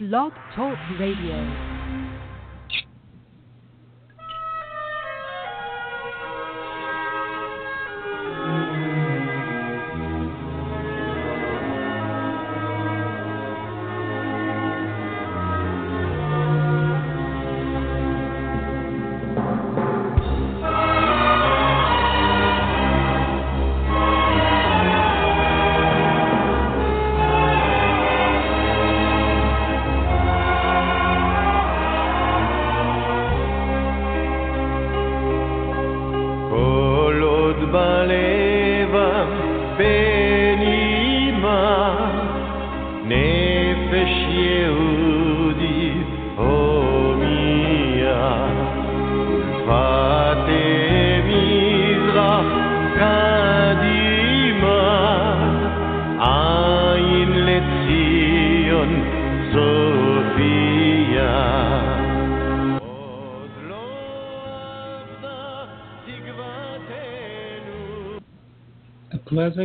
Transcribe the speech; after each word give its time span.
Blog 0.00 0.32
Talk 0.56 0.76
Radio. 0.98 1.83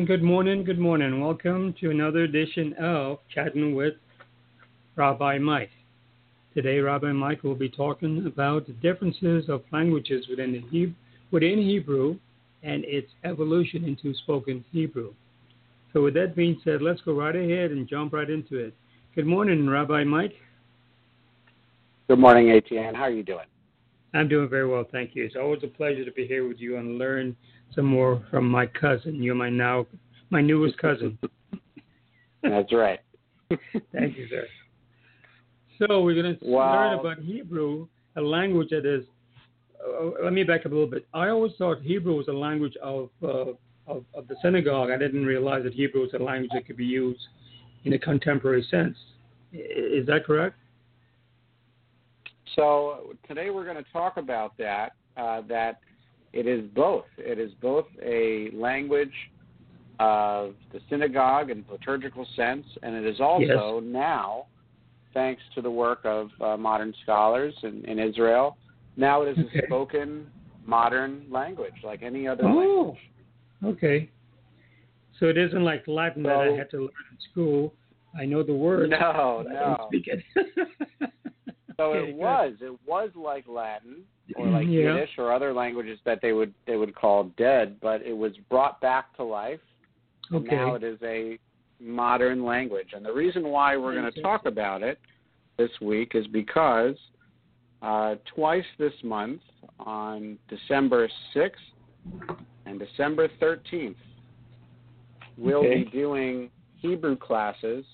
Good 0.09 0.23
morning, 0.23 0.63
good 0.63 0.79
morning. 0.79 1.21
Welcome 1.21 1.75
to 1.79 1.91
another 1.91 2.23
edition 2.23 2.73
of 2.81 3.19
Chatting 3.31 3.75
with 3.75 3.93
Rabbi 4.95 5.37
Mike. 5.37 5.69
Today, 6.55 6.79
Rabbi 6.79 7.11
Mike 7.11 7.43
will 7.43 7.53
be 7.53 7.69
talking 7.69 8.25
about 8.25 8.65
the 8.65 8.73
differences 8.73 9.49
of 9.49 9.61
languages 9.71 10.25
within, 10.27 10.51
the 10.51 10.61
Hebrew, 10.71 10.95
within 11.29 11.59
Hebrew 11.59 12.17
and 12.63 12.83
its 12.85 13.11
evolution 13.23 13.85
into 13.85 14.15
spoken 14.15 14.65
Hebrew. 14.71 15.13
So, 15.93 16.01
with 16.01 16.15
that 16.15 16.35
being 16.35 16.59
said, 16.63 16.81
let's 16.81 17.01
go 17.01 17.13
right 17.13 17.35
ahead 17.35 17.69
and 17.69 17.87
jump 17.87 18.13
right 18.13 18.31
into 18.31 18.57
it. 18.57 18.73
Good 19.13 19.27
morning, 19.27 19.69
Rabbi 19.69 20.05
Mike. 20.05 20.33
Good 22.07 22.17
morning, 22.17 22.49
Etienne. 22.49 22.95
How 22.95 23.03
are 23.03 23.11
you 23.11 23.21
doing? 23.21 23.45
I'm 24.15 24.27
doing 24.27 24.49
very 24.49 24.67
well, 24.67 24.85
thank 24.91 25.15
you. 25.15 25.23
It's 25.23 25.35
always 25.35 25.61
a 25.63 25.67
pleasure 25.67 26.03
to 26.03 26.11
be 26.11 26.25
here 26.25 26.47
with 26.47 26.57
you 26.57 26.77
and 26.77 26.97
learn 26.97 27.35
some 27.75 27.85
more 27.85 28.23
from 28.29 28.49
my 28.49 28.65
cousin. 28.65 29.21
You're 29.21 29.35
my 29.35 29.49
now 29.49 29.85
my 30.29 30.41
newest 30.41 30.77
cousin. 30.77 31.17
That's 32.43 32.71
right. 32.73 32.99
Thank 33.49 34.17
you, 34.17 34.27
sir. 34.29 34.45
So 35.79 36.01
we're 36.01 36.21
going 36.21 36.37
to 36.37 36.45
wow. 36.45 36.73
learn 36.73 36.99
about 36.99 37.19
Hebrew, 37.23 37.87
a 38.15 38.21
language 38.21 38.69
that 38.69 38.85
is. 38.85 39.03
Uh, 39.81 40.23
let 40.23 40.33
me 40.33 40.43
back 40.43 40.65
up 40.65 40.71
a 40.71 40.75
little 40.75 40.89
bit. 40.89 41.07
I 41.13 41.29
always 41.29 41.53
thought 41.57 41.81
Hebrew 41.81 42.15
was 42.15 42.27
a 42.27 42.33
language 42.33 42.75
of, 42.83 43.09
uh, 43.23 43.51
of 43.87 44.03
of 44.13 44.27
the 44.27 44.35
synagogue. 44.41 44.91
I 44.91 44.97
didn't 44.97 45.25
realize 45.25 45.63
that 45.63 45.73
Hebrew 45.73 46.01
was 46.01 46.11
a 46.13 46.21
language 46.21 46.51
that 46.53 46.65
could 46.65 46.77
be 46.77 46.85
used 46.85 47.21
in 47.85 47.93
a 47.93 47.99
contemporary 47.99 48.65
sense. 48.69 48.97
Is 49.53 50.05
that 50.07 50.25
correct? 50.25 50.55
So 52.55 53.15
today 53.27 53.49
we're 53.49 53.63
going 53.63 53.83
to 53.83 53.91
talk 53.91 54.17
about 54.17 54.57
that. 54.57 54.93
Uh, 55.15 55.41
that 55.47 55.79
it 56.33 56.47
is 56.47 56.63
both. 56.75 57.05
It 57.17 57.39
is 57.39 57.51
both 57.61 57.85
a 58.03 58.49
language 58.53 59.13
of 59.99 60.53
the 60.71 60.79
synagogue 60.89 61.49
in 61.49 61.65
liturgical 61.69 62.25
sense, 62.35 62.65
and 62.83 62.95
it 62.95 63.05
is 63.05 63.19
also 63.19 63.81
yes. 63.81 63.83
now, 63.83 64.45
thanks 65.13 65.41
to 65.55 65.61
the 65.61 65.71
work 65.71 65.99
of 66.05 66.29
uh, 66.39 66.55
modern 66.55 66.93
scholars 67.03 67.53
in, 67.63 67.83
in, 67.85 67.99
Israel, 67.99 68.57
now 68.95 69.23
it 69.23 69.37
is 69.37 69.45
okay. 69.45 69.59
a 69.59 69.65
spoken 69.65 70.27
modern 70.65 71.25
language 71.29 71.73
like 71.83 72.01
any 72.03 72.27
other 72.27 72.45
oh, 72.45 72.55
language. 72.55 72.99
Okay. 73.65 74.09
So 75.19 75.25
it 75.25 75.37
isn't 75.37 75.63
like 75.63 75.83
Latin 75.87 76.23
so, 76.23 76.29
that 76.29 76.37
I 76.37 76.51
had 76.55 76.69
to 76.71 76.77
learn 76.77 76.89
in 77.11 77.17
school. 77.31 77.73
I 78.17 78.25
know 78.25 78.41
the 78.41 78.53
words. 78.53 78.89
No, 78.89 79.43
no. 79.47 79.49
I 79.49 79.77
don't 79.77 79.87
speak 79.89 80.07
it. 80.07 81.11
so 81.79 81.93
it 81.93 82.13
was. 82.13 82.53
It 82.61 82.77
was 82.85 83.09
like 83.15 83.45
Latin 83.47 84.03
or 84.35 84.47
like 84.47 84.67
yeah. 84.67 84.93
Yiddish 84.93 85.11
or 85.17 85.33
other 85.33 85.53
languages 85.53 85.97
that 86.05 86.19
they 86.21 86.33
would 86.33 86.53
they 86.67 86.75
would 86.75 86.93
call 86.93 87.31
dead, 87.37 87.77
but 87.81 88.01
it 88.01 88.13
was 88.13 88.33
brought 88.49 88.81
back 88.81 89.15
to 89.15 89.23
life. 89.23 89.61
Okay. 90.33 90.55
Now 90.55 90.75
it 90.75 90.83
is 90.83 90.99
a 91.01 91.39
modern 91.79 92.43
language, 92.43 92.89
and 92.93 93.05
the 93.05 93.13
reason 93.13 93.47
why 93.47 93.77
we're 93.77 93.95
going 93.95 94.11
to 94.11 94.21
talk 94.21 94.45
about 94.45 94.83
it 94.83 94.99
this 95.57 95.71
week 95.81 96.11
is 96.15 96.27
because 96.27 96.95
uh, 97.81 98.15
twice 98.35 98.65
this 98.77 98.93
month, 99.03 99.41
on 99.79 100.37
December 100.49 101.09
sixth 101.33 101.61
and 102.65 102.77
December 102.77 103.29
thirteenth, 103.39 103.97
we'll 105.37 105.59
okay. 105.59 105.83
be 105.85 105.89
doing 105.91 106.49
Hebrew 106.75 107.15
classes 107.15 107.85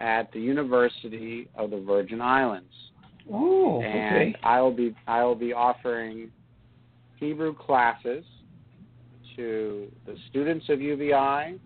at 0.00 0.30
the 0.32 0.40
University 0.40 1.48
of 1.56 1.70
the 1.70 1.80
Virgin 1.80 2.20
Islands. 2.20 2.72
Oh, 3.32 3.80
and 3.82 4.30
okay. 4.30 4.38
I'll 4.42 4.72
be 4.72 4.94
I'll 5.06 5.34
be 5.34 5.52
offering 5.52 6.30
Hebrew 7.18 7.54
classes 7.54 8.24
to 9.36 9.90
the 10.06 10.16
students 10.30 10.66
of 10.68 10.80
UVI, 10.80 11.58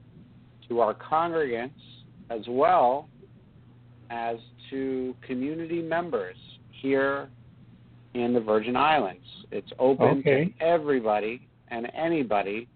to 0.68 0.80
our 0.80 0.94
congregants, 0.94 1.70
as 2.30 2.42
well 2.48 3.08
as 4.10 4.36
to 4.70 5.14
community 5.26 5.82
members 5.82 6.36
here 6.70 7.28
in 8.14 8.32
the 8.32 8.40
Virgin 8.40 8.76
Islands. 8.76 9.24
It's 9.50 9.70
open 9.78 10.20
okay. 10.20 10.46
to 10.46 10.64
everybody 10.64 11.46
and 11.68 11.90
anybody 11.94 12.68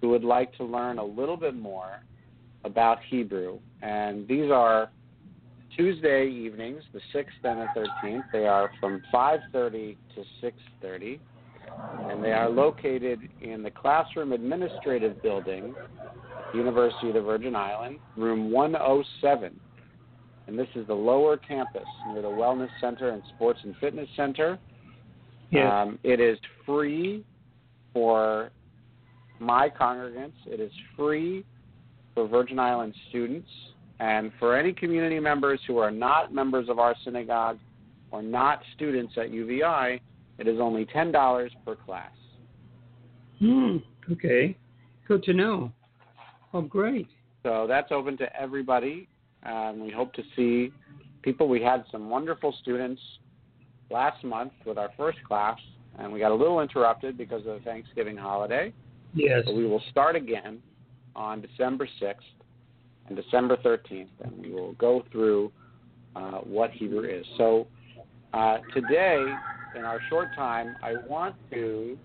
who 0.00 0.10
would 0.10 0.24
like 0.24 0.54
to 0.56 0.64
learn 0.64 0.98
a 0.98 1.04
little 1.04 1.36
bit 1.36 1.54
more 1.54 2.02
about 2.64 2.98
Hebrew. 3.08 3.58
And 3.82 4.28
these 4.28 4.50
are 4.50 4.90
Tuesday 5.78 6.26
evenings, 6.26 6.82
the 6.92 7.00
6th 7.14 7.44
and 7.44 7.60
the 7.60 7.86
13th. 8.04 8.24
They 8.32 8.46
are 8.46 8.70
from 8.80 9.00
5:30 9.12 9.96
to 10.16 10.24
6:30, 10.40 11.20
and 12.10 12.22
they 12.22 12.32
are 12.32 12.48
located 12.48 13.20
in 13.40 13.62
the 13.62 13.70
Classroom 13.70 14.32
Administrative 14.32 15.22
Building, 15.22 15.76
University 16.52 17.08
of 17.08 17.14
the 17.14 17.22
Virgin 17.22 17.54
Islands, 17.54 18.00
room 18.16 18.50
107. 18.50 19.58
And 20.48 20.58
this 20.58 20.68
is 20.74 20.86
the 20.88 20.94
lower 20.94 21.36
campus 21.36 21.86
near 22.08 22.22
the 22.22 22.28
Wellness 22.28 22.70
Center 22.80 23.10
and 23.10 23.22
Sports 23.36 23.60
and 23.62 23.76
Fitness 23.76 24.08
Center. 24.16 24.58
Yes. 25.50 25.72
Um, 25.72 25.98
it 26.02 26.18
is 26.18 26.38
free 26.66 27.24
for 27.92 28.50
my 29.38 29.68
congregants. 29.70 30.34
It 30.46 30.58
is 30.58 30.72
free 30.96 31.44
for 32.14 32.26
Virgin 32.26 32.58
Islands 32.58 32.96
students. 33.10 33.48
And 34.00 34.30
for 34.38 34.56
any 34.56 34.72
community 34.72 35.18
members 35.18 35.60
who 35.66 35.78
are 35.78 35.90
not 35.90 36.32
members 36.32 36.68
of 36.68 36.78
our 36.78 36.94
synagogue 37.04 37.58
or 38.10 38.22
not 38.22 38.62
students 38.74 39.14
at 39.16 39.30
UVI, 39.30 40.00
it 40.38 40.46
is 40.46 40.60
only 40.60 40.86
$10 40.86 41.50
per 41.64 41.74
class. 41.74 42.12
Hmm, 43.40 43.78
okay. 44.12 44.56
Good 45.06 45.22
to 45.24 45.32
know. 45.32 45.72
Oh, 46.54 46.62
great. 46.62 47.08
So 47.42 47.66
that's 47.68 47.90
open 47.90 48.16
to 48.18 48.40
everybody. 48.40 49.08
Um, 49.44 49.80
we 49.80 49.90
hope 49.90 50.12
to 50.14 50.22
see 50.36 50.72
people. 51.22 51.48
We 51.48 51.62
had 51.62 51.84
some 51.90 52.08
wonderful 52.08 52.54
students 52.60 53.00
last 53.90 54.22
month 54.24 54.52
with 54.64 54.78
our 54.78 54.90
first 54.96 55.18
class, 55.24 55.58
and 55.98 56.12
we 56.12 56.20
got 56.20 56.30
a 56.30 56.34
little 56.34 56.60
interrupted 56.60 57.16
because 57.16 57.40
of 57.46 57.58
the 57.58 57.60
Thanksgiving 57.64 58.16
holiday. 58.16 58.72
Yes. 59.14 59.42
But 59.44 59.54
we 59.54 59.66
will 59.66 59.82
start 59.90 60.16
again 60.16 60.60
on 61.16 61.40
December 61.40 61.88
6th 62.00 62.16
and 63.08 63.16
December 63.16 63.56
13th, 63.58 64.08
and 64.22 64.32
we 64.40 64.52
will 64.52 64.72
go 64.74 65.04
through 65.10 65.50
uh, 66.16 66.38
what 66.38 66.70
Hebrew 66.70 67.04
is. 67.04 67.24
So 67.36 67.66
uh, 68.32 68.58
today, 68.74 69.24
in 69.74 69.84
our 69.84 70.00
short 70.08 70.34
time, 70.34 70.76
I 70.82 70.94
want 71.08 71.34
to 71.52 71.96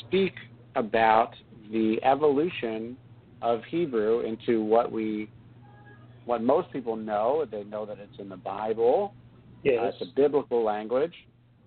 speak 0.00 0.34
about 0.76 1.34
the 1.70 1.98
evolution 2.02 2.96
of 3.42 3.60
Hebrew 3.70 4.20
into 4.20 4.62
what 4.62 4.90
we, 4.90 5.28
what 6.24 6.42
most 6.42 6.72
people 6.72 6.96
know. 6.96 7.46
They 7.50 7.64
know 7.64 7.86
that 7.86 7.98
it's 7.98 8.18
in 8.18 8.28
the 8.28 8.36
Bible. 8.36 9.14
Yes. 9.62 9.78
Uh, 9.80 9.86
it's 9.86 10.02
a 10.02 10.14
biblical 10.16 10.64
language. 10.64 11.14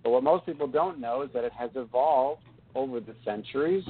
But 0.04 0.10
what 0.10 0.22
most 0.22 0.46
people 0.46 0.66
don't 0.66 1.00
know 1.00 1.22
is 1.22 1.30
that 1.34 1.44
it 1.44 1.52
has 1.52 1.70
evolved 1.74 2.42
over 2.74 3.00
the 3.00 3.14
centuries 3.24 3.84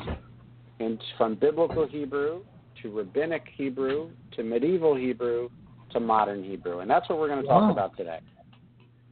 in, 0.79 0.99
from 1.17 1.35
biblical 1.35 1.87
Hebrew 1.87 2.41
to 2.83 2.91
rabbinic 2.91 3.45
Hebrew 3.57 4.11
to 4.33 4.43
medieval 4.43 4.95
Hebrew 4.95 5.49
to 5.91 6.01
modern 6.01 6.45
Hebrew. 6.45 6.81
And 6.81 6.91
that's 6.91 7.09
what 7.09 7.19
we're 7.19 7.29
going 7.29 7.43
to 7.43 7.49
talk 7.49 7.63
Wow. 7.63 7.73
about 7.73 7.97
today. 7.97 8.21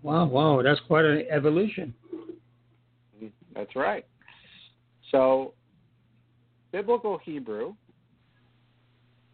Wow, 0.03 0.27
wow, 0.27 0.63
that's 0.63 0.81
quite 0.87 1.05
an 1.05 1.25
evolution. 1.31 1.93
That's 3.55 3.75
right. 3.75 4.05
So, 5.11 5.55
biblical 6.71 7.19
Hebrew 7.25 7.75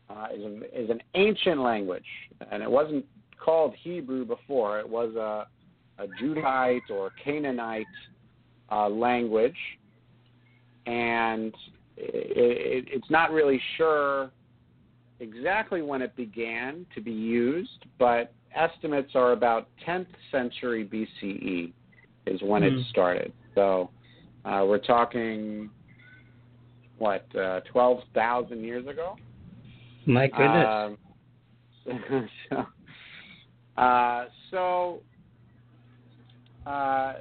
uh, 0.09 0.29
is, 0.35 0.43
a, 0.45 0.83
is 0.83 0.91
an 0.91 1.03
ancient 1.15 1.61
language, 1.61 2.07
and 2.51 2.63
it 2.63 2.71
wasn't 2.71 3.05
called 3.43 3.75
Hebrew 3.83 4.25
before. 4.25 4.79
It 4.79 4.89
was 4.89 5.15
a, 5.17 5.47
a 6.03 6.07
Judite 6.23 6.91
or 6.91 7.11
Canaanite 7.23 7.87
uh, 8.71 8.89
language, 8.89 9.57
and 10.87 11.55
it, 11.97 12.85
it, 12.85 12.89
it's 12.89 13.11
not 13.11 13.31
really 13.31 13.61
sure 13.77 14.31
exactly 15.21 15.83
when 15.83 16.03
it 16.03 16.15
began 16.17 16.87
to 16.95 17.01
be 17.01 17.13
used, 17.13 17.85
but 17.99 18.35
estimates 18.55 19.13
are 19.15 19.33
about 19.33 19.69
10th 19.87 20.07
century 20.31 20.85
BCE 20.85 21.73
is 22.27 22.41
when 22.43 22.63
Hmm. 22.63 22.69
it 22.69 22.87
started. 22.91 23.33
So 23.55 23.91
uh, 24.45 24.65
we're 24.67 24.79
talking 24.79 25.71
what 26.99 27.27
uh, 27.37 27.61
12,000 27.73 28.63
years 28.63 28.87
ago. 28.87 29.17
My 30.07 30.27
goodness. 30.27 30.67
Um, 31.87 32.29
so, 32.49 32.67
uh, 33.77 34.25
so, 34.51 35.01
uh, 36.67 37.15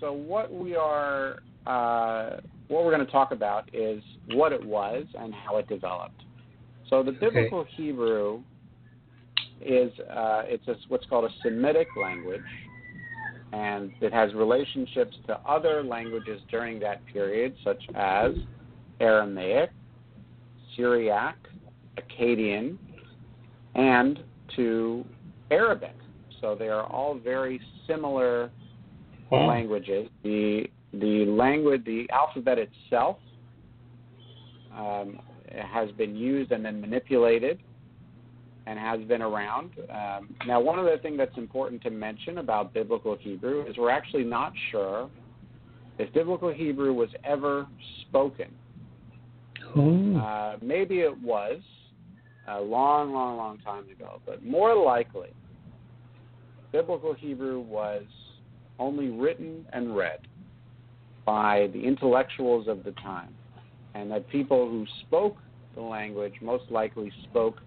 so 0.00 0.12
what 0.12 0.52
we 0.52 0.76
are, 0.76 1.36
uh, 1.66 2.36
what 2.72 2.84
we're 2.84 2.94
going 2.94 3.04
to 3.04 3.12
talk 3.12 3.32
about 3.32 3.68
is 3.74 4.02
what 4.32 4.52
it 4.52 4.64
was 4.64 5.04
and 5.18 5.34
how 5.34 5.58
it 5.58 5.68
developed. 5.68 6.22
So 6.88 7.02
the 7.02 7.12
biblical 7.12 7.66
Hebrew 7.76 8.42
is 9.60 9.92
uh, 10.10 10.42
it's 10.46 10.66
a, 10.68 10.74
what's 10.88 11.06
called 11.06 11.26
a 11.26 11.34
Semitic 11.42 11.88
language, 12.00 12.40
and 13.52 13.92
it 14.00 14.12
has 14.12 14.32
relationships 14.32 15.16
to 15.26 15.38
other 15.40 15.84
languages 15.84 16.40
during 16.50 16.80
that 16.80 17.04
period, 17.06 17.54
such 17.62 17.82
as 17.94 18.32
Aramaic, 19.00 19.70
Syriac, 20.74 21.36
Akkadian, 21.98 22.78
and 23.74 24.18
to 24.56 25.04
Arabic. 25.50 25.94
So 26.40 26.56
they 26.58 26.68
are 26.68 26.84
all 26.84 27.18
very 27.18 27.60
similar 27.86 28.50
wow. 29.30 29.46
languages. 29.46 30.08
The 30.22 30.64
the 30.92 31.24
language, 31.26 31.84
the 31.84 32.06
alphabet 32.10 32.58
itself, 32.58 33.16
um, 34.76 35.18
has 35.52 35.90
been 35.92 36.16
used 36.16 36.50
and 36.50 36.64
then 36.64 36.80
manipulated, 36.80 37.58
and 38.66 38.78
has 38.78 39.00
been 39.02 39.22
around. 39.22 39.70
Um, 39.90 40.34
now, 40.46 40.60
one 40.60 40.78
other 40.78 40.98
thing 40.98 41.16
that's 41.16 41.36
important 41.36 41.82
to 41.82 41.90
mention 41.90 42.38
about 42.38 42.72
biblical 42.72 43.16
Hebrew 43.20 43.66
is 43.66 43.76
we're 43.76 43.90
actually 43.90 44.24
not 44.24 44.52
sure 44.70 45.10
if 45.98 46.12
biblical 46.14 46.52
Hebrew 46.52 46.92
was 46.92 47.10
ever 47.24 47.66
spoken. 48.08 48.54
Oh, 49.74 50.16
Uh, 50.16 50.56
maybe 50.62 51.00
it 51.00 51.16
was 51.22 51.60
a 52.48 52.60
long, 52.60 53.12
long, 53.12 53.36
long 53.36 53.58
time 53.58 53.84
ago, 53.90 54.20
but 54.26 54.44
more 54.44 54.74
likely, 54.74 55.28
biblical 56.72 57.14
Hebrew 57.14 57.60
was 57.60 58.02
only 58.78 59.10
written 59.10 59.66
and 59.72 59.96
read 59.96 60.18
by 61.24 61.68
the 61.72 61.84
intellectuals 61.84 62.68
of 62.68 62.84
the 62.84 62.92
time, 62.92 63.34
and 63.94 64.10
that 64.10 64.28
people 64.28 64.68
who 64.68 64.86
spoke 65.02 65.36
the 65.74 65.80
language 65.80 66.34
most 66.40 66.64
likely 66.70 67.12
spoke 67.24 67.60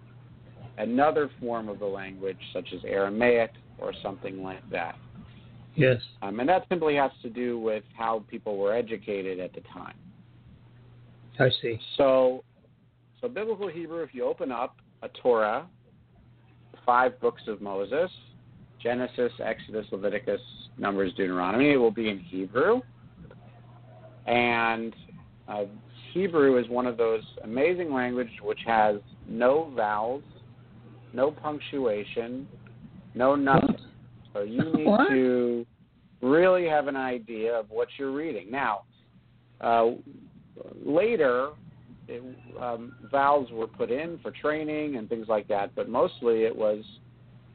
another 0.78 1.30
form 1.40 1.68
of 1.68 1.78
the 1.78 1.86
language, 1.86 2.38
such 2.52 2.68
as 2.74 2.80
Aramaic 2.84 3.50
or 3.78 3.92
something 4.02 4.42
like 4.42 4.68
that. 4.70 4.96
yes. 5.74 6.00
Um, 6.22 6.40
and 6.40 6.48
that 6.48 6.66
simply 6.68 6.96
has 6.96 7.10
to 7.22 7.30
do 7.30 7.58
with 7.58 7.84
how 7.96 8.24
people 8.28 8.56
were 8.56 8.74
educated 8.74 9.40
at 9.40 9.52
the 9.54 9.60
time. 9.72 9.96
I 11.38 11.50
see. 11.60 11.78
So, 11.96 12.44
so 13.20 13.28
biblical 13.28 13.68
Hebrew, 13.68 14.02
if 14.02 14.14
you 14.14 14.24
open 14.24 14.50
up 14.50 14.76
a 15.02 15.08
Torah, 15.08 15.66
five 16.84 17.20
books 17.20 17.42
of 17.46 17.60
Moses, 17.60 18.10
Genesis, 18.82 19.32
Exodus, 19.42 19.86
Leviticus, 19.90 20.40
Numbers, 20.78 21.12
Deuteronomy, 21.16 21.72
it 21.72 21.76
will 21.76 21.90
be 21.90 22.08
in 22.08 22.18
Hebrew. 22.18 22.80
And 24.26 24.94
uh, 25.48 25.64
Hebrew 26.12 26.58
is 26.58 26.68
one 26.68 26.86
of 26.86 26.96
those 26.96 27.22
amazing 27.44 27.92
languages 27.92 28.34
which 28.42 28.60
has 28.66 28.96
no 29.28 29.72
vowels, 29.76 30.22
no 31.12 31.30
punctuation, 31.30 32.48
no 33.14 33.34
nothing. 33.34 33.76
So 34.32 34.42
you 34.42 34.64
need 34.74 34.86
What? 34.86 35.08
to 35.08 35.66
really 36.22 36.66
have 36.66 36.88
an 36.88 36.96
idea 36.96 37.52
of 37.54 37.66
what 37.70 37.88
you're 37.98 38.12
reading. 38.12 38.50
Now, 38.50 38.82
uh, 39.60 39.90
later, 40.84 41.50
it, 42.08 42.22
um, 42.60 42.94
vowels 43.10 43.48
were 43.52 43.66
put 43.66 43.90
in 43.90 44.18
for 44.22 44.30
training 44.30 44.96
and 44.96 45.08
things 45.08 45.26
like 45.28 45.48
that, 45.48 45.74
but 45.74 45.88
mostly 45.88 46.44
it 46.44 46.54
was 46.54 46.84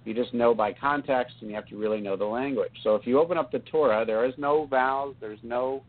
you 0.03 0.13
just 0.13 0.33
know 0.33 0.53
by 0.53 0.73
context 0.73 1.35
and 1.41 1.49
you 1.49 1.55
have 1.55 1.67
to 1.67 1.77
really 1.77 2.01
know 2.01 2.15
the 2.15 2.25
language. 2.25 2.71
So 2.83 2.95
if 2.95 3.05
you 3.05 3.19
open 3.19 3.37
up 3.37 3.51
the 3.51 3.59
Torah, 3.59 4.03
there 4.05 4.25
is 4.25 4.33
no 4.37 4.65
vowels, 4.65 5.15
there's 5.21 5.39
no 5.43 5.83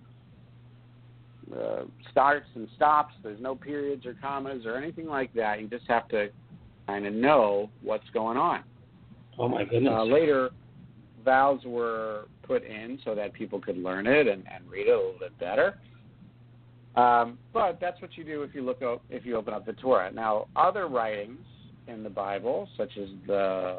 uh, 1.55 1.85
starts 2.11 2.47
and 2.55 2.69
stops, 2.77 3.15
there's 3.23 3.41
no 3.41 3.55
periods 3.55 4.07
or 4.07 4.15
commas 4.21 4.65
or 4.67 4.77
anything 4.77 5.07
like 5.07 5.33
that. 5.35 5.61
You 5.61 5.69
just 5.69 5.87
have 5.89 6.09
to 6.09 6.29
kind 6.87 7.07
of 7.07 7.13
know 7.13 7.71
what's 7.83 8.09
going 8.13 8.37
on. 8.37 8.63
Oh 9.39 9.49
my 9.49 9.65
goodness. 9.65 9.93
Uh, 9.95 10.05
later, 10.05 10.51
vowels 11.25 11.63
were 11.65 12.27
put 12.43 12.65
in 12.65 12.99
so 13.05 13.15
that 13.15 13.33
people 13.33 13.61
could 13.61 13.77
learn 13.77 14.07
it 14.07 14.27
and, 14.27 14.45
and 14.53 14.69
read 14.69 14.89
it 14.89 14.91
a 14.91 14.97
little 14.97 15.19
bit 15.19 15.39
better. 15.39 15.79
Um, 16.97 17.39
but 17.55 17.79
that's 17.81 18.01
what 18.03 18.17
you 18.17 18.25
do 18.25 18.43
if 18.43 18.55
you 18.55 18.63
look 18.63 18.83
up 18.83 19.03
if 19.09 19.25
you 19.25 19.37
open 19.37 19.55
up 19.55 19.65
the 19.65 19.73
Torah. 19.73 20.13
Now, 20.13 20.49
other 20.57 20.89
writings 20.89 21.41
in 21.89 22.03
the 22.03 22.11
Bible, 22.11 22.69
such 22.77 22.91
as 23.01 23.09
the 23.27 23.79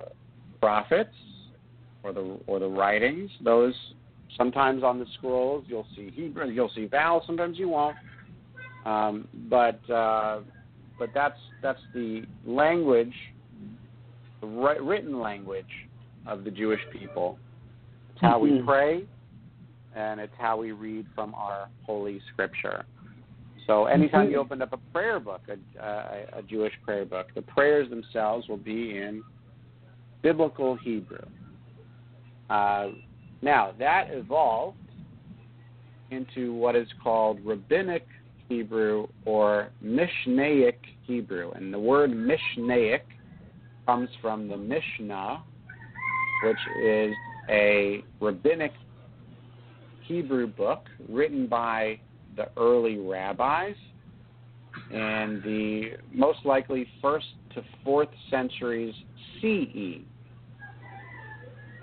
prophets 0.59 1.13
or 2.01 2.11
the 2.11 2.39
or 2.47 2.59
the 2.59 2.67
writings, 2.67 3.29
those 3.43 3.75
sometimes 4.37 4.83
on 4.83 4.99
the 4.99 5.05
scrolls 5.17 5.65
you'll 5.67 5.87
see 5.95 6.11
Hebrew, 6.13 6.47
you'll 6.47 6.71
see 6.75 6.85
vowels, 6.85 7.23
sometimes 7.25 7.57
you 7.57 7.69
won't. 7.69 7.95
Um, 8.85 9.27
but 9.49 9.87
uh, 9.89 10.41
but 10.99 11.09
that's 11.13 11.37
that's 11.61 11.79
the 11.93 12.23
language, 12.45 13.13
the 14.41 14.47
written 14.47 15.19
language 15.19 15.65
of 16.25 16.43
the 16.43 16.51
Jewish 16.51 16.81
people. 16.91 17.39
It's 18.11 18.21
how 18.21 18.39
we 18.39 18.51
Mhm. 18.51 18.65
pray, 18.65 19.07
and 19.95 20.19
it's 20.19 20.35
how 20.37 20.57
we 20.57 20.71
read 20.71 21.07
from 21.15 21.33
our 21.35 21.69
holy 21.85 22.19
scripture. 22.31 22.85
So 23.65 23.85
anytime 23.85 24.29
you 24.29 24.37
Mhm. 24.37 24.41
open 24.41 24.61
up 24.61 24.73
a 24.73 24.77
prayer 24.91 25.19
book, 25.21 25.47
a, 25.47 25.57
a, 25.81 26.39
a 26.39 26.43
Jewish 26.43 26.73
prayer 26.83 27.05
book, 27.05 27.27
the 27.33 27.41
prayers 27.41 27.89
themselves 27.89 28.47
will 28.49 28.57
be 28.57 28.97
in 28.97 29.23
biblical 30.21 30.75
Hebrew. 30.75 31.25
Uh, 32.49 32.89
now 33.43 33.73
that 33.77 34.07
evolved 34.09 34.77
into 36.11 36.53
what 36.53 36.75
is 36.75 36.87
called 37.03 37.39
rabbinic 37.45 38.07
Hebrew 38.47 39.07
or 39.25 39.69
Mishnaic 39.83 40.75
Hebrew, 41.05 41.51
and 41.51 41.73
the 41.73 41.79
word 41.79 42.11
Mishnaic 42.11 43.01
comes 43.85 44.09
from 44.21 44.47
the 44.47 44.57
Mishnah, 44.57 45.43
which 46.43 46.57
is 46.83 47.13
a 47.49 48.03
rabbinic 48.21 48.71
Hebrew 50.03 50.47
book 50.47 50.85
written 51.09 51.47
by 51.47 51.99
the 52.35 52.47
early 52.57 52.97
rabbis 52.97 53.75
in 54.91 55.41
the 55.43 55.91
most 56.13 56.39
likely 56.45 56.87
first 57.01 57.25
to 57.55 57.63
fourth 57.83 58.09
centuries 58.29 58.93
CE. 59.41 60.01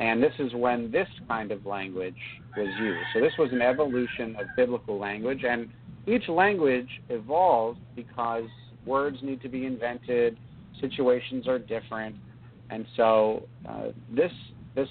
And 0.01 0.23
this 0.23 0.33
is 0.39 0.53
when 0.55 0.91
this 0.91 1.09
kind 1.29 1.53
of 1.53 1.67
language 1.67 2.17
was 2.57 2.69
used. 2.81 3.07
So 3.13 3.21
this 3.21 3.35
was 3.39 3.51
an 3.53 3.61
evolution 3.61 4.35
of 4.37 4.47
biblical 4.57 4.99
language, 4.99 5.45
and 5.47 5.69
each 6.07 6.27
language 6.29 6.89
evolved 7.11 7.81
because 7.95 8.45
words 8.87 9.19
need 9.23 9.43
to 9.43 9.49
be 9.49 9.67
invented, 9.67 10.39
situations 10.81 11.47
are 11.47 11.59
different, 11.59 12.17
and 12.71 12.87
so 12.97 13.47
uh, 13.69 13.89
this 14.15 14.33
this 14.75 14.89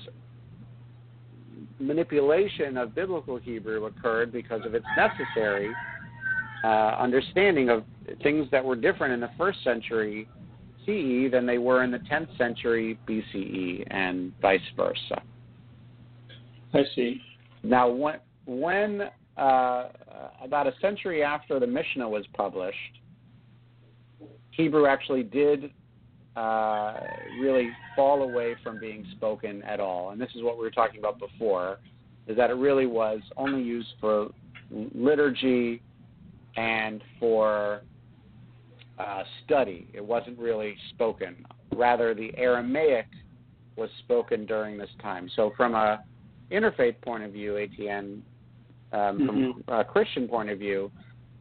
manipulation 1.80 2.78
of 2.78 2.94
biblical 2.94 3.38
Hebrew 3.38 3.86
occurred 3.86 4.32
because 4.32 4.62
of 4.66 4.76
its 4.76 4.86
necessary 4.96 5.72
uh, 6.64 6.68
understanding 7.00 7.70
of 7.70 7.84
things 8.22 8.48
that 8.52 8.64
were 8.64 8.76
different 8.76 9.14
in 9.14 9.22
the 9.22 9.30
first 9.38 9.64
century 9.64 10.28
Than 11.30 11.46
they 11.46 11.60
were 11.60 11.84
in 11.84 11.92
the 11.92 12.00
10th 12.00 12.36
century 12.38 12.98
BCE, 13.08 13.86
and 13.92 14.34
vice 14.42 14.60
versa. 14.76 15.22
I 16.74 16.82
see. 16.96 17.22
Now, 17.62 17.90
when, 17.90 18.16
when 18.48 19.02
uh, 19.38 19.90
about 20.44 20.66
a 20.66 20.74
century 20.82 21.24
after 21.24 21.60
the 21.60 21.68
Mishnah 21.68 22.10
was 22.10 22.26
published, 22.34 22.76
Hebrew 24.50 24.88
actually 24.88 25.22
did 25.22 25.72
uh, 26.36 26.96
really 27.40 27.70
fall 27.96 28.24
away 28.24 28.56
from 28.64 28.80
being 28.80 29.06
spoken 29.16 29.62
at 29.64 29.80
all. 29.80 30.10
And 30.10 30.20
this 30.20 30.30
is 30.36 30.42
what 30.42 30.58
we 30.58 30.64
were 30.64 30.72
talking 30.72 31.00
about 31.00 31.20
before, 31.20 31.78
is 32.28 32.36
that 32.36 32.50
it 32.50 32.56
really 32.56 32.88
was 32.88 33.20
only 33.38 33.62
used 33.62 33.90
for 34.02 34.30
liturgy 34.96 35.84
and 36.58 37.04
for 37.20 37.82
uh, 39.00 39.24
study. 39.46 39.88
It 39.94 40.04
wasn't 40.04 40.38
really 40.38 40.76
spoken. 40.92 41.46
Rather, 41.76 42.14
the 42.14 42.32
Aramaic 42.38 43.08
was 43.78 43.90
spoken 44.00 44.46
during 44.46 44.78
this 44.78 44.90
time. 45.02 45.30
So, 45.36 45.54
from 45.56 45.74
a 45.74 46.04
interfaith 46.52 47.00
point 47.02 47.24
of 47.24 47.32
view, 47.32 47.58
Etienne, 47.58 48.24
um, 48.92 49.18
from 49.26 49.38
Mm-hmm. 49.38 49.72
a 49.72 49.84
Christian 49.84 50.28
point 50.28 50.50
of 50.50 50.60
view, 50.60 50.92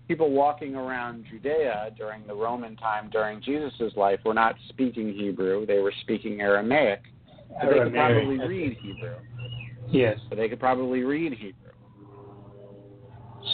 people 0.06 0.30
walking 0.30 0.74
around 0.74 1.24
Judea 1.30 1.90
during 1.96 2.26
the 2.26 2.34
Roman 2.34 2.76
time, 2.76 3.10
during 3.10 3.42
Jesus' 3.42 3.92
life, 3.96 4.20
were 4.24 4.34
not 4.34 4.54
speaking 4.68 5.12
Hebrew. 5.12 5.66
They 5.66 5.78
were 5.78 5.94
speaking 6.02 6.40
Aramaic. 6.40 7.00
But 7.60 7.70
they 7.70 7.78
could 7.80 7.94
probably 7.94 8.38
read 8.38 8.76
Hebrew. 8.80 9.16
Yes. 9.90 10.18
But 10.28 10.36
they 10.36 10.48
could 10.48 10.60
probably 10.60 11.02
read 11.02 11.32
Hebrew. 11.32 11.72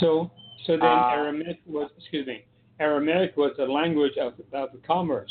So, 0.01 0.31
so 0.67 0.73
then 0.73 0.83
Uh, 0.83 1.09
Aramaic 1.13 1.61
was, 1.67 1.91
excuse 1.97 2.27
me, 2.27 2.45
Aramaic 2.81 3.37
was 3.37 3.53
the 3.57 3.65
language 3.65 4.15
of, 4.21 4.35
of 4.53 4.71
commerce. 4.87 5.31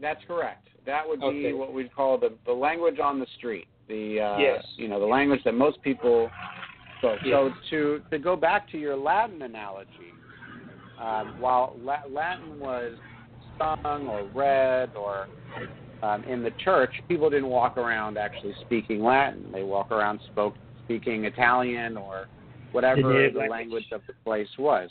That's 0.00 0.20
correct. 0.26 0.68
That 0.86 1.06
would 1.06 1.20
be 1.20 1.26
Okay. 1.26 1.52
what 1.52 1.72
we'd 1.72 1.94
call 1.94 2.18
the, 2.18 2.32
the 2.46 2.52
language 2.52 2.98
on 2.98 3.20
the 3.20 3.26
street. 3.36 3.66
The 3.88 4.20
uh, 4.20 4.38
Yes. 4.38 4.64
you 4.76 4.88
know 4.88 4.98
the 5.00 5.06
language 5.06 5.40
that 5.44 5.54
most 5.54 5.80
people 5.82 6.30
spoke. 6.98 7.18
So 7.24 7.52
to 7.70 8.00
to 8.10 8.18
go 8.18 8.36
back 8.36 8.68
to 8.70 8.78
your 8.78 8.96
Latin 8.96 9.42
analogy, 9.42 10.14
um, 10.98 11.34
while 11.38 11.76
La- 11.78 12.06
Latin 12.08 12.58
was 12.58 12.96
sung 13.58 14.08
or 14.08 14.28
read 14.34 14.90
or 14.96 15.26
um, 16.02 16.24
in 16.24 16.42
the 16.42 16.52
church, 16.64 16.90
people 17.08 17.28
didn't 17.28 17.48
walk 17.48 17.76
around 17.76 18.16
actually 18.16 18.54
speaking 18.62 19.02
Latin. 19.02 19.50
They 19.52 19.62
walk 19.64 19.90
around 19.92 20.20
spoke 20.32 20.54
speaking 20.84 21.24
Italian 21.26 21.96
or 21.96 22.26
whatever 22.72 23.02
the 23.02 23.38
language. 23.38 23.50
language 23.50 23.86
of 23.92 24.00
the 24.06 24.14
place 24.24 24.48
was. 24.58 24.88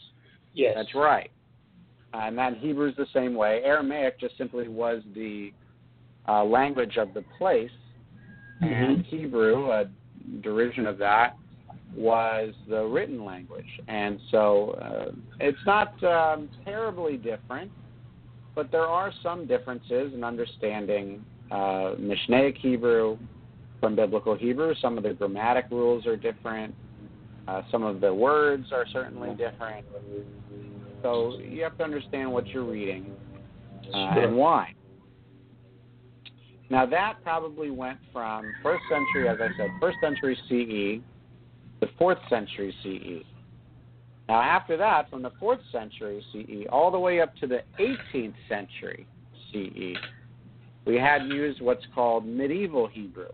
Yes. 0.60 0.74
That's 0.75 0.94
right. 0.94 1.32
And 2.13 2.38
then 2.38 2.56
Hebrew's 2.56 2.96
the 2.98 3.06
same 3.13 3.34
way. 3.34 3.62
Aramaic 3.63 4.20
just 4.20 4.38
simply 4.38 4.68
was 4.68 5.01
the 5.16 5.54
uh, 6.28 6.44
language 6.44 6.98
of 6.98 7.13
the 7.13 7.24
place, 7.38 7.72
and 8.60 9.06
Hebrew, 9.06 9.72
a 9.72 9.86
derision 10.42 10.86
of 10.86 10.98
that, 10.98 11.38
was 11.96 12.54
the 12.68 12.84
written 12.84 13.24
language. 13.24 13.70
And 13.88 14.20
so 14.32 14.72
uh, 14.82 15.12
it's 15.39 15.58
not 15.66 16.04
um, 16.04 16.50
terribly 16.66 17.16
different, 17.16 17.72
but 18.54 18.70
there 18.70 18.86
are 18.86 19.13
some 19.24 19.48
differences 19.48 20.13
in 20.13 20.25
understanding 20.25 21.24
uh, 21.51 21.96
Mishnaic 21.98 22.58
Hebrew 22.58 23.18
from 23.80 23.96
Biblical 23.96 24.36
Hebrew. 24.36 24.74
Some 24.82 24.98
of 24.98 25.04
the 25.04 25.13
grammatic 25.13 25.68
rules 25.72 26.06
are 26.06 26.18
different. 26.18 26.75
Uh, 27.50 27.63
some 27.72 27.84
of 27.84 28.00
the 28.00 28.13
words 28.13 28.68
are 28.72 28.86
certainly 28.94 29.32
different. 29.32 29.84
So 31.01 31.39
you 31.39 31.63
have 31.63 31.75
to 31.79 31.84
understand 31.84 32.32
what 32.32 32.46
you're 32.48 32.63
reading 32.63 33.12
uh, 33.88 34.13
Sure. 34.13 34.24
and 34.24 34.38
why. 34.38 34.74
Now 36.70 36.86
that 36.86 37.15
probably 37.24 37.72
went 37.72 37.98
from 38.13 38.46
first 38.62 38.84
century, 38.88 39.27
as 39.27 39.38
I 39.41 39.48
said, 39.58 39.72
first 39.82 39.98
century 40.00 40.38
CE 40.48 41.01
to 41.82 41.91
fourth 41.98 42.20
century 42.29 42.72
CE. 42.84 43.25
Now 44.27 44.41
after 44.41 44.77
that, 44.77 45.10
from 45.10 45.24
the 45.24 45.32
fourth 45.39 45.62
century 45.72 46.24
CE 46.32 46.68
all 46.72 46.91
the 46.91 47.00
way 47.00 47.20
up 47.20 47.36
to 47.38 47.48
the 47.48 47.62
18th 47.79 48.36
century 48.48 49.08
CE, 49.51 49.98
we 50.86 50.98
had 50.98 51.24
used 51.24 51.62
what's 51.62 51.86
called 51.96 52.27
medieval 52.27 52.86
Hebrew. 52.86 53.32